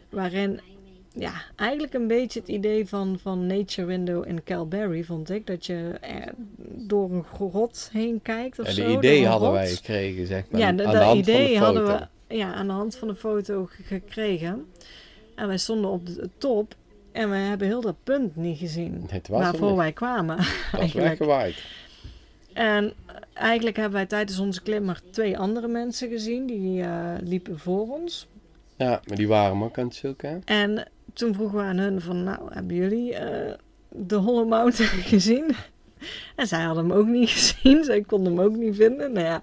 [0.09, 0.61] waarin
[1.15, 5.47] ja, eigenlijk een beetje het idee van, van Nature Window in Calberry vond ik.
[5.47, 5.95] Dat je
[6.61, 8.87] door een grot heen kijkt of ja, zo.
[8.87, 10.61] De idee hadden wij gekregen, zeg maar.
[10.61, 14.67] Ja, hand idee hadden we ja, aan de hand van de foto gekregen.
[15.35, 16.75] En wij stonden op de top
[17.13, 20.37] en we hebben heel dat punt niet gezien het was waarvoor wij kwamen.
[20.39, 21.65] Het was weggewaaid.
[22.53, 22.93] En
[23.33, 26.47] eigenlijk hebben wij tijdens onze klim maar twee andere mensen gezien.
[26.47, 28.29] Die uh, liepen voor ons.
[28.77, 30.43] Ja, maar die waren ook aan het zoeken.
[30.45, 33.53] En toen vroegen we aan hun van, nou, hebben jullie uh,
[33.89, 35.55] de Hollow Mountain gezien?
[36.37, 37.85] En zij hadden hem ook niet gezien.
[37.85, 39.13] Zij konden hem ook niet vinden.
[39.13, 39.43] Nou ja,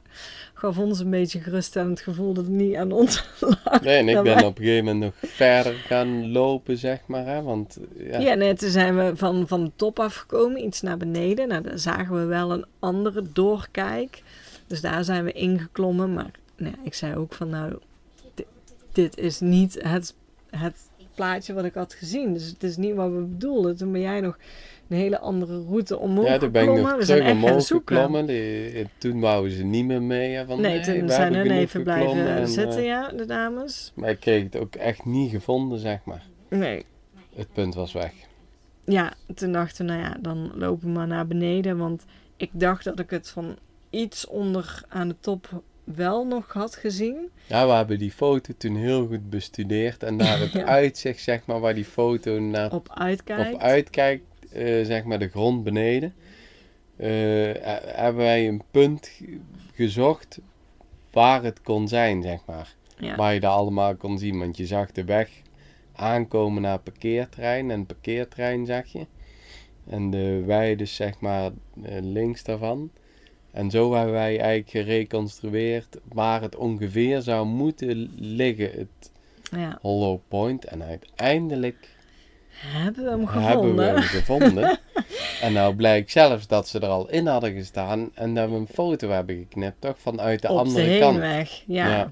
[0.59, 3.23] gaf ons een beetje geruststellend gevoel dat het niet aan ons
[3.63, 3.81] lag.
[3.81, 7.25] Nee, en ik ben op een gegeven moment nog verder gaan lopen, zeg maar.
[7.25, 7.41] Hè?
[7.41, 11.47] Want, ja, ja nee, toen zijn we van, van de top afgekomen, iets naar beneden.
[11.47, 14.23] Nou, daar zagen we wel een andere doorkijk.
[14.67, 16.13] Dus daar zijn we ingeklommen.
[16.13, 17.77] Maar nee, ik zei ook van, nou,
[18.33, 18.47] dit,
[18.91, 20.13] dit is niet het,
[20.49, 20.75] het
[21.15, 22.33] plaatje wat ik had gezien.
[22.33, 23.77] Dus het is niet wat we bedoelden.
[23.77, 24.37] Toen ben jij nog
[24.89, 28.25] een hele andere route omhoog Ja, toen ben ik nog we terug omhoog geklommen.
[28.25, 30.45] Die, toen wouden ze niet meer mee.
[30.45, 33.91] Van, nee, toen zijn hun even blijven zitten, ja, de dames.
[33.95, 36.23] Maar ik kreeg het ook echt niet gevonden, zeg maar.
[36.49, 36.85] Nee.
[37.35, 38.11] Het punt was weg.
[38.85, 41.77] Ja, toen dachten we, nou ja, dan lopen we maar naar beneden.
[41.77, 42.05] Want
[42.37, 43.57] ik dacht dat ik het van
[43.89, 47.29] iets onder aan de top wel nog had gezien.
[47.45, 50.03] Ja, we hebben die foto toen heel goed bestudeerd.
[50.03, 53.53] En naar het uitzicht, zeg maar, waar die foto naar op uitkijkt.
[53.53, 54.23] Op uitkijkt
[54.83, 56.13] zeg maar de grond beneden,
[56.97, 57.07] uh,
[57.85, 59.11] hebben wij een punt
[59.73, 60.39] gezocht
[61.11, 62.75] waar het kon zijn, zeg maar.
[63.15, 65.29] Waar je dat allemaal kon zien, want je zag de weg
[65.93, 69.05] aankomen naar het parkeertrein en het parkeertrein zag je.
[69.87, 72.91] En de weide, zeg maar, uh, links daarvan.
[73.51, 79.11] En zo hebben wij eigenlijk gereconstrueerd waar het ongeveer zou moeten liggen, het
[79.51, 79.77] ja.
[79.81, 80.65] Hollow Point.
[80.65, 81.89] En uiteindelijk
[82.59, 83.45] hebben we hem gevonden?
[83.45, 84.79] Hebben we hem gevonden.
[85.41, 88.67] en nou blijkt zelfs dat ze er al in hadden gestaan en dat we een
[88.73, 89.95] foto hebben geknipt, toch?
[89.99, 91.17] Vanuit de andere de kant.
[91.17, 91.89] weg, ja.
[91.89, 92.11] ja.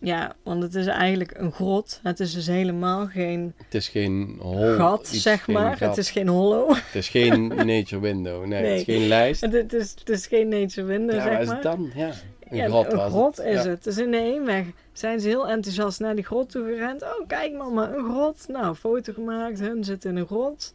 [0.00, 2.00] Ja, want het is eigenlijk een grot.
[2.02, 3.54] Het is dus helemaal geen...
[3.56, 5.80] Het is geen hol, gat, zeg maar.
[5.80, 6.70] Het is geen hollow.
[6.70, 8.46] Het is geen nature window.
[8.46, 9.40] Nee, het is geen lijst.
[9.40, 11.42] Het, is, het is geen nature window, ja, zeg maar.
[11.42, 11.90] is het dan?
[11.94, 12.12] Ja,
[12.50, 13.84] een ja, grot Een grot is het.
[13.84, 17.02] Dus in de heenweg zijn ze heel enthousiast naar die grot toe gerend.
[17.02, 18.44] Oh, kijk mama, een grot.
[18.48, 19.60] Nou, foto gemaakt.
[19.60, 20.72] Hun zitten in een grot.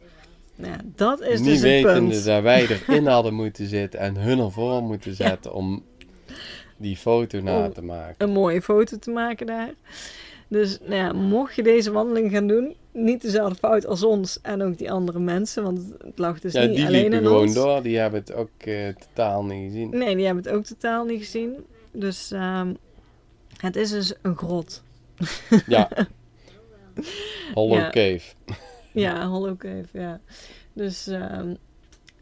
[0.54, 2.08] Ja, dat is Niet dus het punt.
[2.08, 5.84] Niet dat wij erin hadden moeten zitten en hun ervoor moeten zetten om
[6.76, 8.14] die foto na te maken.
[8.18, 9.70] Een mooie foto te maken daar.
[10.48, 14.62] Dus nou ja, mocht je deze wandeling gaan doen, niet dezelfde fout als ons en
[14.62, 17.40] ook die andere mensen, want het lag dus Ja, niet die alleen liepen in gewoon
[17.42, 17.54] ons.
[17.54, 17.82] door.
[17.82, 19.90] Die hebben het ook eh, totaal niet gezien.
[19.90, 21.64] Nee, die hebben het ook totaal niet gezien.
[21.92, 22.74] Dus ehm,
[23.56, 24.82] het is dus een grot.
[25.66, 25.88] Ja.
[27.54, 27.90] Hollow Ja.
[27.90, 28.20] Cave.
[28.92, 30.20] Ja, Hollow Cave, ja.
[30.72, 31.54] Dus ehm,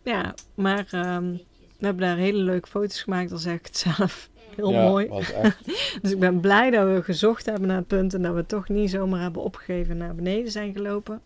[0.05, 1.31] ja, maar ehm,
[1.79, 4.31] we hebben daar hele leuke foto's gemaakt, al zeg ik het zelf.
[4.57, 5.07] Heel ja, mooi.
[5.07, 5.57] echt.
[6.03, 8.69] Dus ik ben blij dat we gezocht hebben naar het punt en dat we toch
[8.69, 11.21] niet zomaar hebben opgegeven en naar beneden zijn gelopen.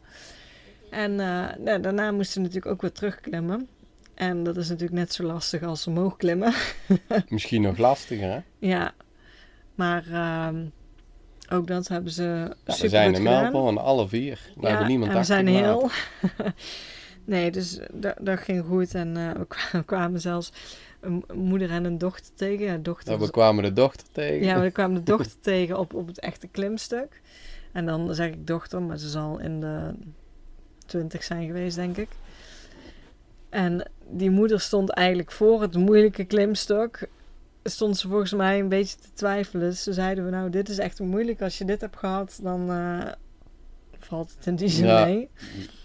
[0.90, 3.68] En eh, nou, daarna moesten we natuurlijk ook weer terugklimmen.
[4.14, 6.54] En dat is natuurlijk net zo lastig als omhoog klimmen.
[7.28, 8.40] Misschien nog lastiger, hè?
[8.58, 8.94] ja,
[9.74, 10.64] maar ehm,
[11.50, 13.42] ook dat hebben ze Ja, we super zijn goed in gedaan.
[13.42, 14.40] Melbourne, alle vier.
[14.56, 15.90] We hebben niemand en we zijn heel.
[17.24, 18.94] nee, dus dat, dat ging goed.
[18.94, 20.52] En eh, we we kwamen zelfs
[21.06, 22.64] een moeder en een dochter tegen.
[22.64, 24.46] Ja, dochter Ja, was- we kwamen de dochter tegen.
[24.46, 27.20] ja, we kwamen de dochter tegen op, op het echte klimstuk.
[27.72, 29.90] En dan zeg ik dochter, maar ze zal in de
[30.86, 32.08] twintig zijn geweest, denk ik.
[33.48, 37.08] En die moeder stond eigenlijk voor het moeilijke klimstuk.
[37.64, 39.68] Stond ze volgens mij een beetje te twijfelen.
[39.70, 41.42] Dus toen zeiden we, nou, dit is echt moeilijk.
[41.42, 43.12] Als je dit hebt gehad, dan eh,
[44.06, 45.04] valt het in die zin Ja.
[45.04, 45.28] mee.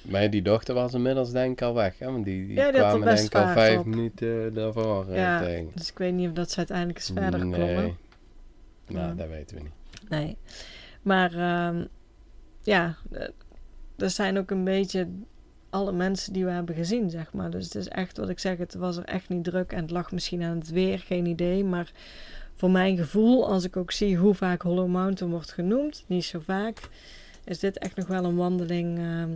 [0.02, 2.06] Maar die dochter was inmiddels denk ik al weg, hè?
[2.12, 3.86] Want die, Ja, kwamen denk ik al vijf op.
[3.86, 5.40] minuten daarvoor eh, Ja.
[5.40, 5.70] tegen.
[5.76, 7.76] Dus ik weet niet of dat ze uiteindelijk is verder geklommen.
[7.76, 7.96] Nee.
[8.88, 9.14] Nou, Ja.
[9.14, 10.10] dat weten we niet.
[10.10, 10.38] Nee.
[11.02, 11.86] Maar ehm,
[12.62, 13.28] ja, eh,
[13.98, 15.08] er zijn ook een beetje
[15.70, 17.52] alle mensen die we hebben gezien, zeg maar.
[17.52, 19.92] Dus het is echt wat ik zeg, het was er echt niet druk en het
[19.92, 21.64] lag misschien aan het weer, geen idee.
[21.64, 21.92] Maar
[22.56, 26.40] voor mijn gevoel, als ik ook zie hoe vaak Hollow Mountain wordt genoemd, niet zo
[26.40, 26.90] vaak,
[27.52, 29.30] is dit echt nog wel een wandeling ehm,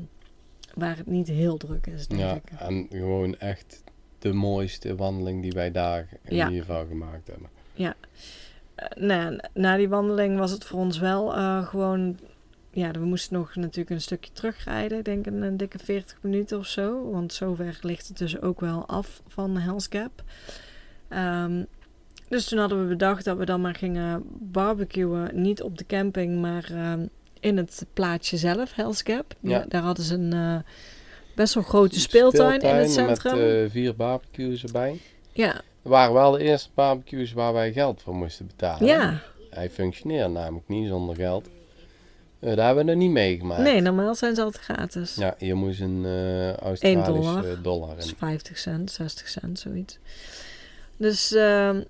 [0.74, 2.44] waar het niet heel druk is, denk Ja, ik.
[2.60, 3.84] en gewoon echt
[4.20, 6.48] de mooiste wandeling die wij daar in Ja.
[6.50, 7.50] ieder geval gemaakt hebben.
[8.76, 12.18] Eh, na, na die wandeling was het voor ons wel eh, gewoon.
[12.72, 14.98] Ja, we moesten nog natuurlijk een stukje terugrijden.
[14.98, 17.12] Ik denk een, een dikke 40 minuten of zo.
[17.12, 20.24] Want zover ligt het dus ook wel af van Hell's Gap.
[21.08, 21.64] Ehm,
[22.30, 25.42] dus toen hadden we bedacht dat we dan maar gingen barbecuen.
[25.42, 27.06] Niet op de camping, maar ehm,
[27.46, 29.34] in het plaatsje zelf, Hell's Gap.
[29.40, 29.66] Ja.
[29.68, 30.58] Daar hadden ze een eh,
[31.36, 33.38] best wel grote speeltuin, in het centrum.
[33.38, 35.00] Met eh, vier barbecues erbij.
[35.32, 38.86] ja, Het waren wel de eerste barbecues waar wij geld voor moesten betalen.
[38.88, 39.22] ja.
[39.50, 41.48] Hij functioneerde namelijk niet zonder geld.
[42.40, 43.62] Eh, daar hebben we er niet meegemaakt.
[43.62, 45.16] nee, normaal zijn ze altijd gratis.
[45.16, 47.62] Ja, je moest een eh Australische dollar.
[47.62, 47.98] dollar.
[47.98, 48.16] In.
[48.18, 49.98] 50 cent, 60 cent, zoiets.
[50.98, 51.82] Dus ehm,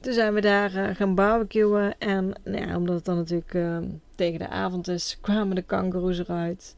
[0.00, 1.94] toen zijn we daar eh, gaan barbecuen.
[1.98, 3.84] En nou ja, omdat het dan natuurlijk ehm,
[4.14, 6.74] tegen de avond is, kwamen de kangoeroes eruit.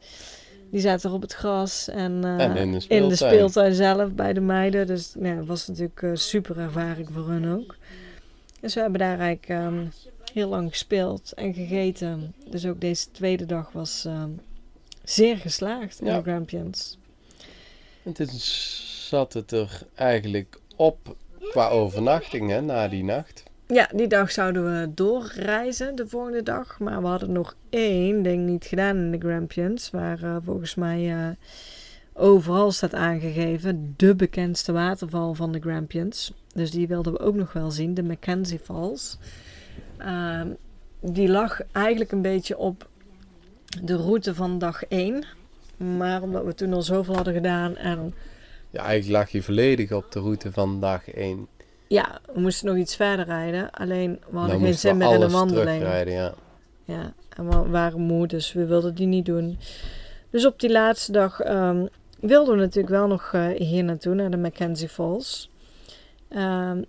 [0.71, 3.09] Die zaten er op het gras en, eh, En in de in speeltuin.
[3.09, 4.87] de speeltuin zelf bij de meiden.
[4.87, 7.75] Dus nou ja, dat was natuurlijk eh, super ervaring voor hun ook.
[8.59, 9.85] Dus we hebben daar eigenlijk ehm,
[10.33, 12.33] heel lang gespeeld en gegeten.
[12.49, 14.29] Dus ook deze tweede dag was ehm,
[15.03, 16.17] zeer geslaagd in Ja.
[16.17, 16.97] de Grampians.
[18.03, 18.27] En toen
[19.09, 21.15] zat het er eigenlijk op
[21.49, 23.43] qua overnachting hè, na die nacht.
[23.67, 26.79] Ja, die dag zouden we doorreizen de volgende dag.
[26.79, 29.89] Maar we hadden nog één ding niet gedaan in de Grampians.
[29.89, 31.27] Waar eh, volgens mij eh,
[32.13, 36.33] overal staat aangegeven de bekendste waterval van de Grampians.
[36.53, 39.17] Dus die wilden we ook nog wel zien, de Mackenzie Falls.
[39.97, 40.47] Ehm,
[40.99, 42.87] die lag eigenlijk een beetje op
[43.83, 45.25] de route van dag 1.
[45.77, 48.13] Maar omdat we toen al zoveel hadden gedaan en
[48.73, 51.47] Ja, eigenlijk lag je volledig op de route van dag 1.
[51.87, 53.71] ja, we moesten nog iets verder rijden.
[53.71, 55.81] Alleen we hadden Dan geen zin we meer in alles wandeling.
[56.09, 56.33] ja.
[56.85, 59.57] Ja, en we waren moe, dus we wilden die niet doen.
[60.29, 61.85] Dus op die laatste dag ehm,
[62.19, 65.49] wilden we natuurlijk wel nog eh, hier naartoe, naar de Mackenzie Falls.
[66.29, 66.81] Ehm,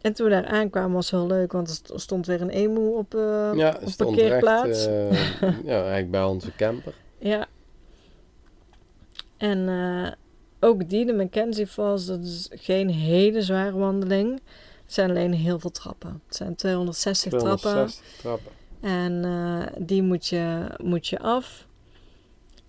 [0.00, 2.50] en toen we daar aankwamen was het heel leuk, want er st- stond weer een
[2.50, 4.86] emu op, uh, ja, op er parkeerplaats.
[4.86, 5.10] eh,
[5.64, 6.94] ja, eigenlijk bij onze camper.
[7.18, 7.46] Ja.
[9.36, 9.68] En
[10.64, 14.32] ook die, de Mackenzie Falls, dat is geen hele zware wandeling.
[14.84, 16.22] Het zijn alleen heel veel trappen.
[16.26, 17.58] Het zijn 260, trappen.
[17.58, 18.52] 260 trappen.
[18.80, 21.66] En eh, die moet je, moet je af.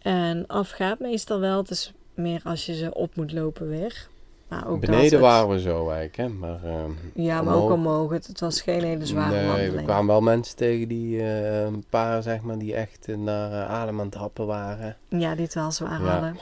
[0.01, 1.57] En af gaat meestal wel.
[1.57, 4.07] Het is meer als je ze op moet lopen weer.
[4.53, 6.29] Maar ook Beneden waren we zo eigenlijk, hè.
[6.29, 6.83] Maar, eh,
[7.13, 8.11] Ja, maar ook omhoog.
[8.11, 9.75] Het, het was geen hele zware nee, wandeling.
[9.75, 13.69] we kwamen wel mensen tegen die, eh, een paar zeg maar, die echt naar eh,
[13.69, 14.97] adem aan het trappen waren.
[15.09, 16.37] Ja, die het wel zwaar ja, hadden.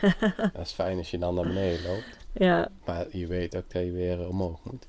[0.54, 2.16] dat is fijn als je dan naar beneden loopt.
[2.32, 4.86] Ja, Maar je weet ook dat je weer omhoog moet.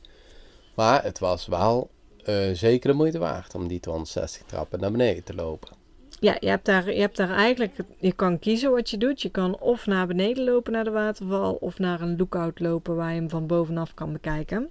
[0.76, 1.89] Maar het was wel
[2.24, 5.78] eh, zeker de moeite waard om die 260 trappen naar beneden te lopen.
[6.20, 7.76] Ja je, hebt daar, je hebt daar eigenlijk...
[7.97, 9.22] Je kan kiezen wat je doet.
[9.22, 11.53] Je kan of naar beneden lopen naar de waterval...
[11.53, 14.70] of naar een lookout lopen waar je hem van bovenaf kan bekijken.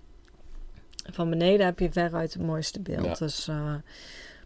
[1.10, 3.04] Van beneden heb je veruit het mooiste beeld.
[3.04, 3.14] Ja.
[3.14, 3.74] Dus, eh,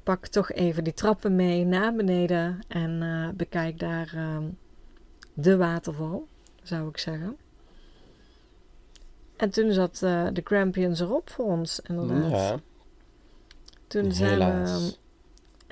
[0.02, 4.38] pak toch even die trappen mee naar beneden en uh, bekijk daar uh,
[5.34, 6.26] de waterval,
[6.62, 7.36] zou ik zeggen.
[9.36, 12.30] En toen zat uh, de Grampians erop voor ons, inderdaad.
[12.30, 12.60] Ja.
[13.86, 14.94] Toen zijn we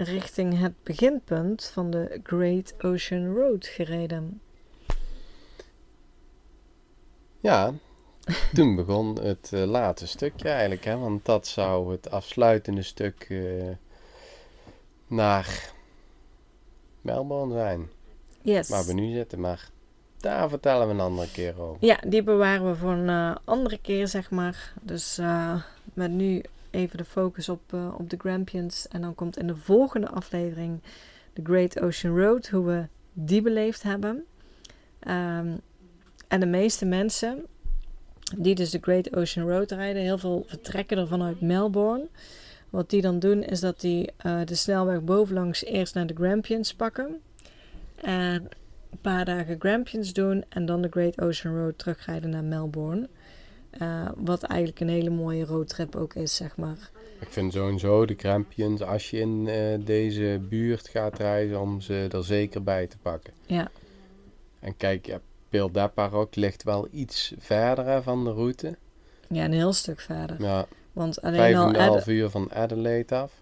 [0.01, 4.41] richting het beginpunt van de Great Ocean Road gereden.
[7.41, 7.73] Ja,
[8.55, 13.69] toen begon het uh, late stukje eigenlijk, hè, want dat zou het afsluitende stuk uh,
[15.07, 15.73] naar
[17.01, 17.89] Melbourne zijn.
[18.43, 18.69] Yes.
[18.69, 19.69] Waar we nu zitten, maar
[20.17, 21.87] daar vertellen we een andere keer over.
[21.87, 24.73] Ja, die bewaren we voor een uh, andere keer, zeg maar.
[24.83, 25.21] Dus
[25.95, 28.89] met nu even de focus op, op de Grampians.
[28.89, 30.81] En dan komt in de volgende aflevering
[31.33, 34.25] de Great Ocean Road, hoe we die beleefd hebben.
[35.09, 35.61] Um,
[36.29, 37.47] en de meeste mensen
[38.37, 42.09] die dus de Great Ocean Road rijden, heel veel vertrekken er vanuit Melbourne.
[42.71, 46.75] Wat die dan doen is dat die uh, de snelweg bovenlangs eerst naar de Grampians
[46.75, 47.21] pakken.
[47.95, 48.49] En
[48.91, 53.09] een paar dagen Grampians doen en dan de Great Ocean Road terugrijden naar Melbourne.
[53.83, 56.91] Uh, wat eigenlijk een hele mooie roadtrip ook is, zeg maar.
[57.21, 62.09] Ik vind sowieso de Grampians, als je in uh, deze buurt gaat reizen, om ze
[62.11, 63.33] er zeker bij te pakken.
[63.47, 63.71] Ja.
[64.61, 65.07] En kijk,
[65.51, 68.77] hebt ook ligt wel iets verder van de route.
[69.29, 70.43] Ja, een heel stuk verder.
[70.43, 70.67] Ja.
[70.93, 71.75] Want alleen al...
[71.75, 73.33] half uur van Adelaide af.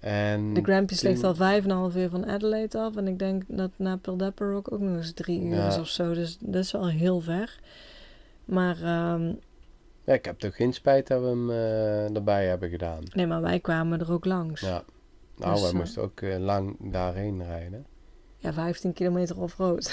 [0.00, 2.96] En de Grampians ligt al vijf en half uur van Adelaide af.
[2.96, 6.14] En ik denk dat naar Pildapper ook, ook nog eens drie uur is of zo.
[6.14, 7.58] Dus dat is wel heel ver.
[8.50, 9.12] Maar...
[9.12, 9.38] Um,
[10.04, 13.02] ja, ik heb toch geen spijt dat we hem uh, erbij hebben gedaan.
[13.12, 14.60] Nee, maar wij kwamen er ook langs.
[14.60, 14.82] Ja.
[15.36, 17.86] Nou, dus, wij uh, moesten ook uh, lang daarheen rijden.
[18.36, 19.92] Ja, 15 kilometer off-road.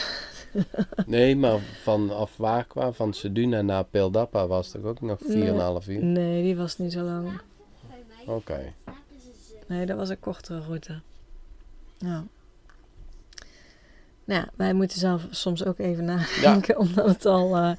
[1.05, 2.93] nee, maar vanaf waar kwam?
[2.93, 6.03] Van Seduna naar Pildappa was het ook nog 4,5 uur?
[6.03, 7.41] Nee, die was niet zo lang.
[8.21, 8.31] Oké.
[8.31, 8.73] Okay.
[9.67, 11.01] Nee, dat was een kortere route.
[11.97, 12.23] Ja.
[14.28, 16.80] Nou, wij moeten zelf soms ook even nadenken, ja.
[16.80, 17.57] omdat het al...
[17.57, 17.71] Uh,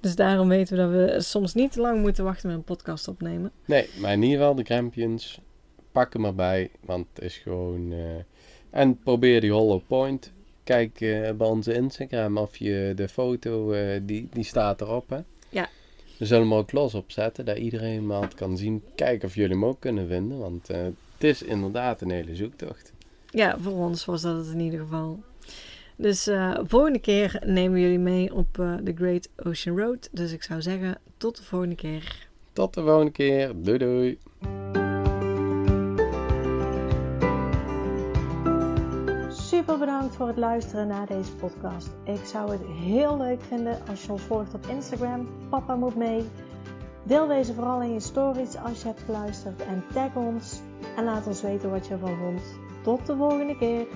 [0.00, 3.08] dus daarom weten we dat we soms niet te lang moeten wachten met een podcast
[3.08, 3.52] opnemen.
[3.64, 5.40] Nee, maar in ieder geval de Grampians,
[5.92, 7.92] pak hem erbij, want het is gewoon...
[7.92, 7.98] Uh,
[8.70, 10.32] en probeer die hollow point.
[10.64, 15.10] Kijk uh, bij onze Instagram of je de foto, die, die staat erop.
[15.10, 15.18] Hè?
[15.48, 15.68] Ja.
[16.18, 18.82] We zullen hem ook los opzetten, dat iedereen hem kan zien.
[18.94, 22.92] Kijken of jullie hem ook kunnen vinden, want het is inderdaad een hele zoektocht.
[23.30, 25.18] Ja, voor ons was dat het in ieder geval.
[25.96, 26.30] Dus
[26.62, 30.08] volgende keer nemen we jullie mee op de Great Ocean Road.
[30.12, 32.28] Dus ik zou zeggen, tot de volgende keer.
[32.52, 33.52] Tot de volgende keer.
[33.54, 34.18] Doei doei.
[39.28, 41.88] Super bedankt voor het luisteren naar deze podcast.
[42.04, 45.28] Ik zou het heel leuk vinden als je ons volgt op Instagram.
[45.50, 46.24] Papa moet mee.
[47.02, 50.60] Deel deze vooral in je stories als je hebt geluisterd en tag ons.
[50.96, 52.42] En laat ons weten wat je ervan vond.
[52.82, 53.86] Tot de volgende keer.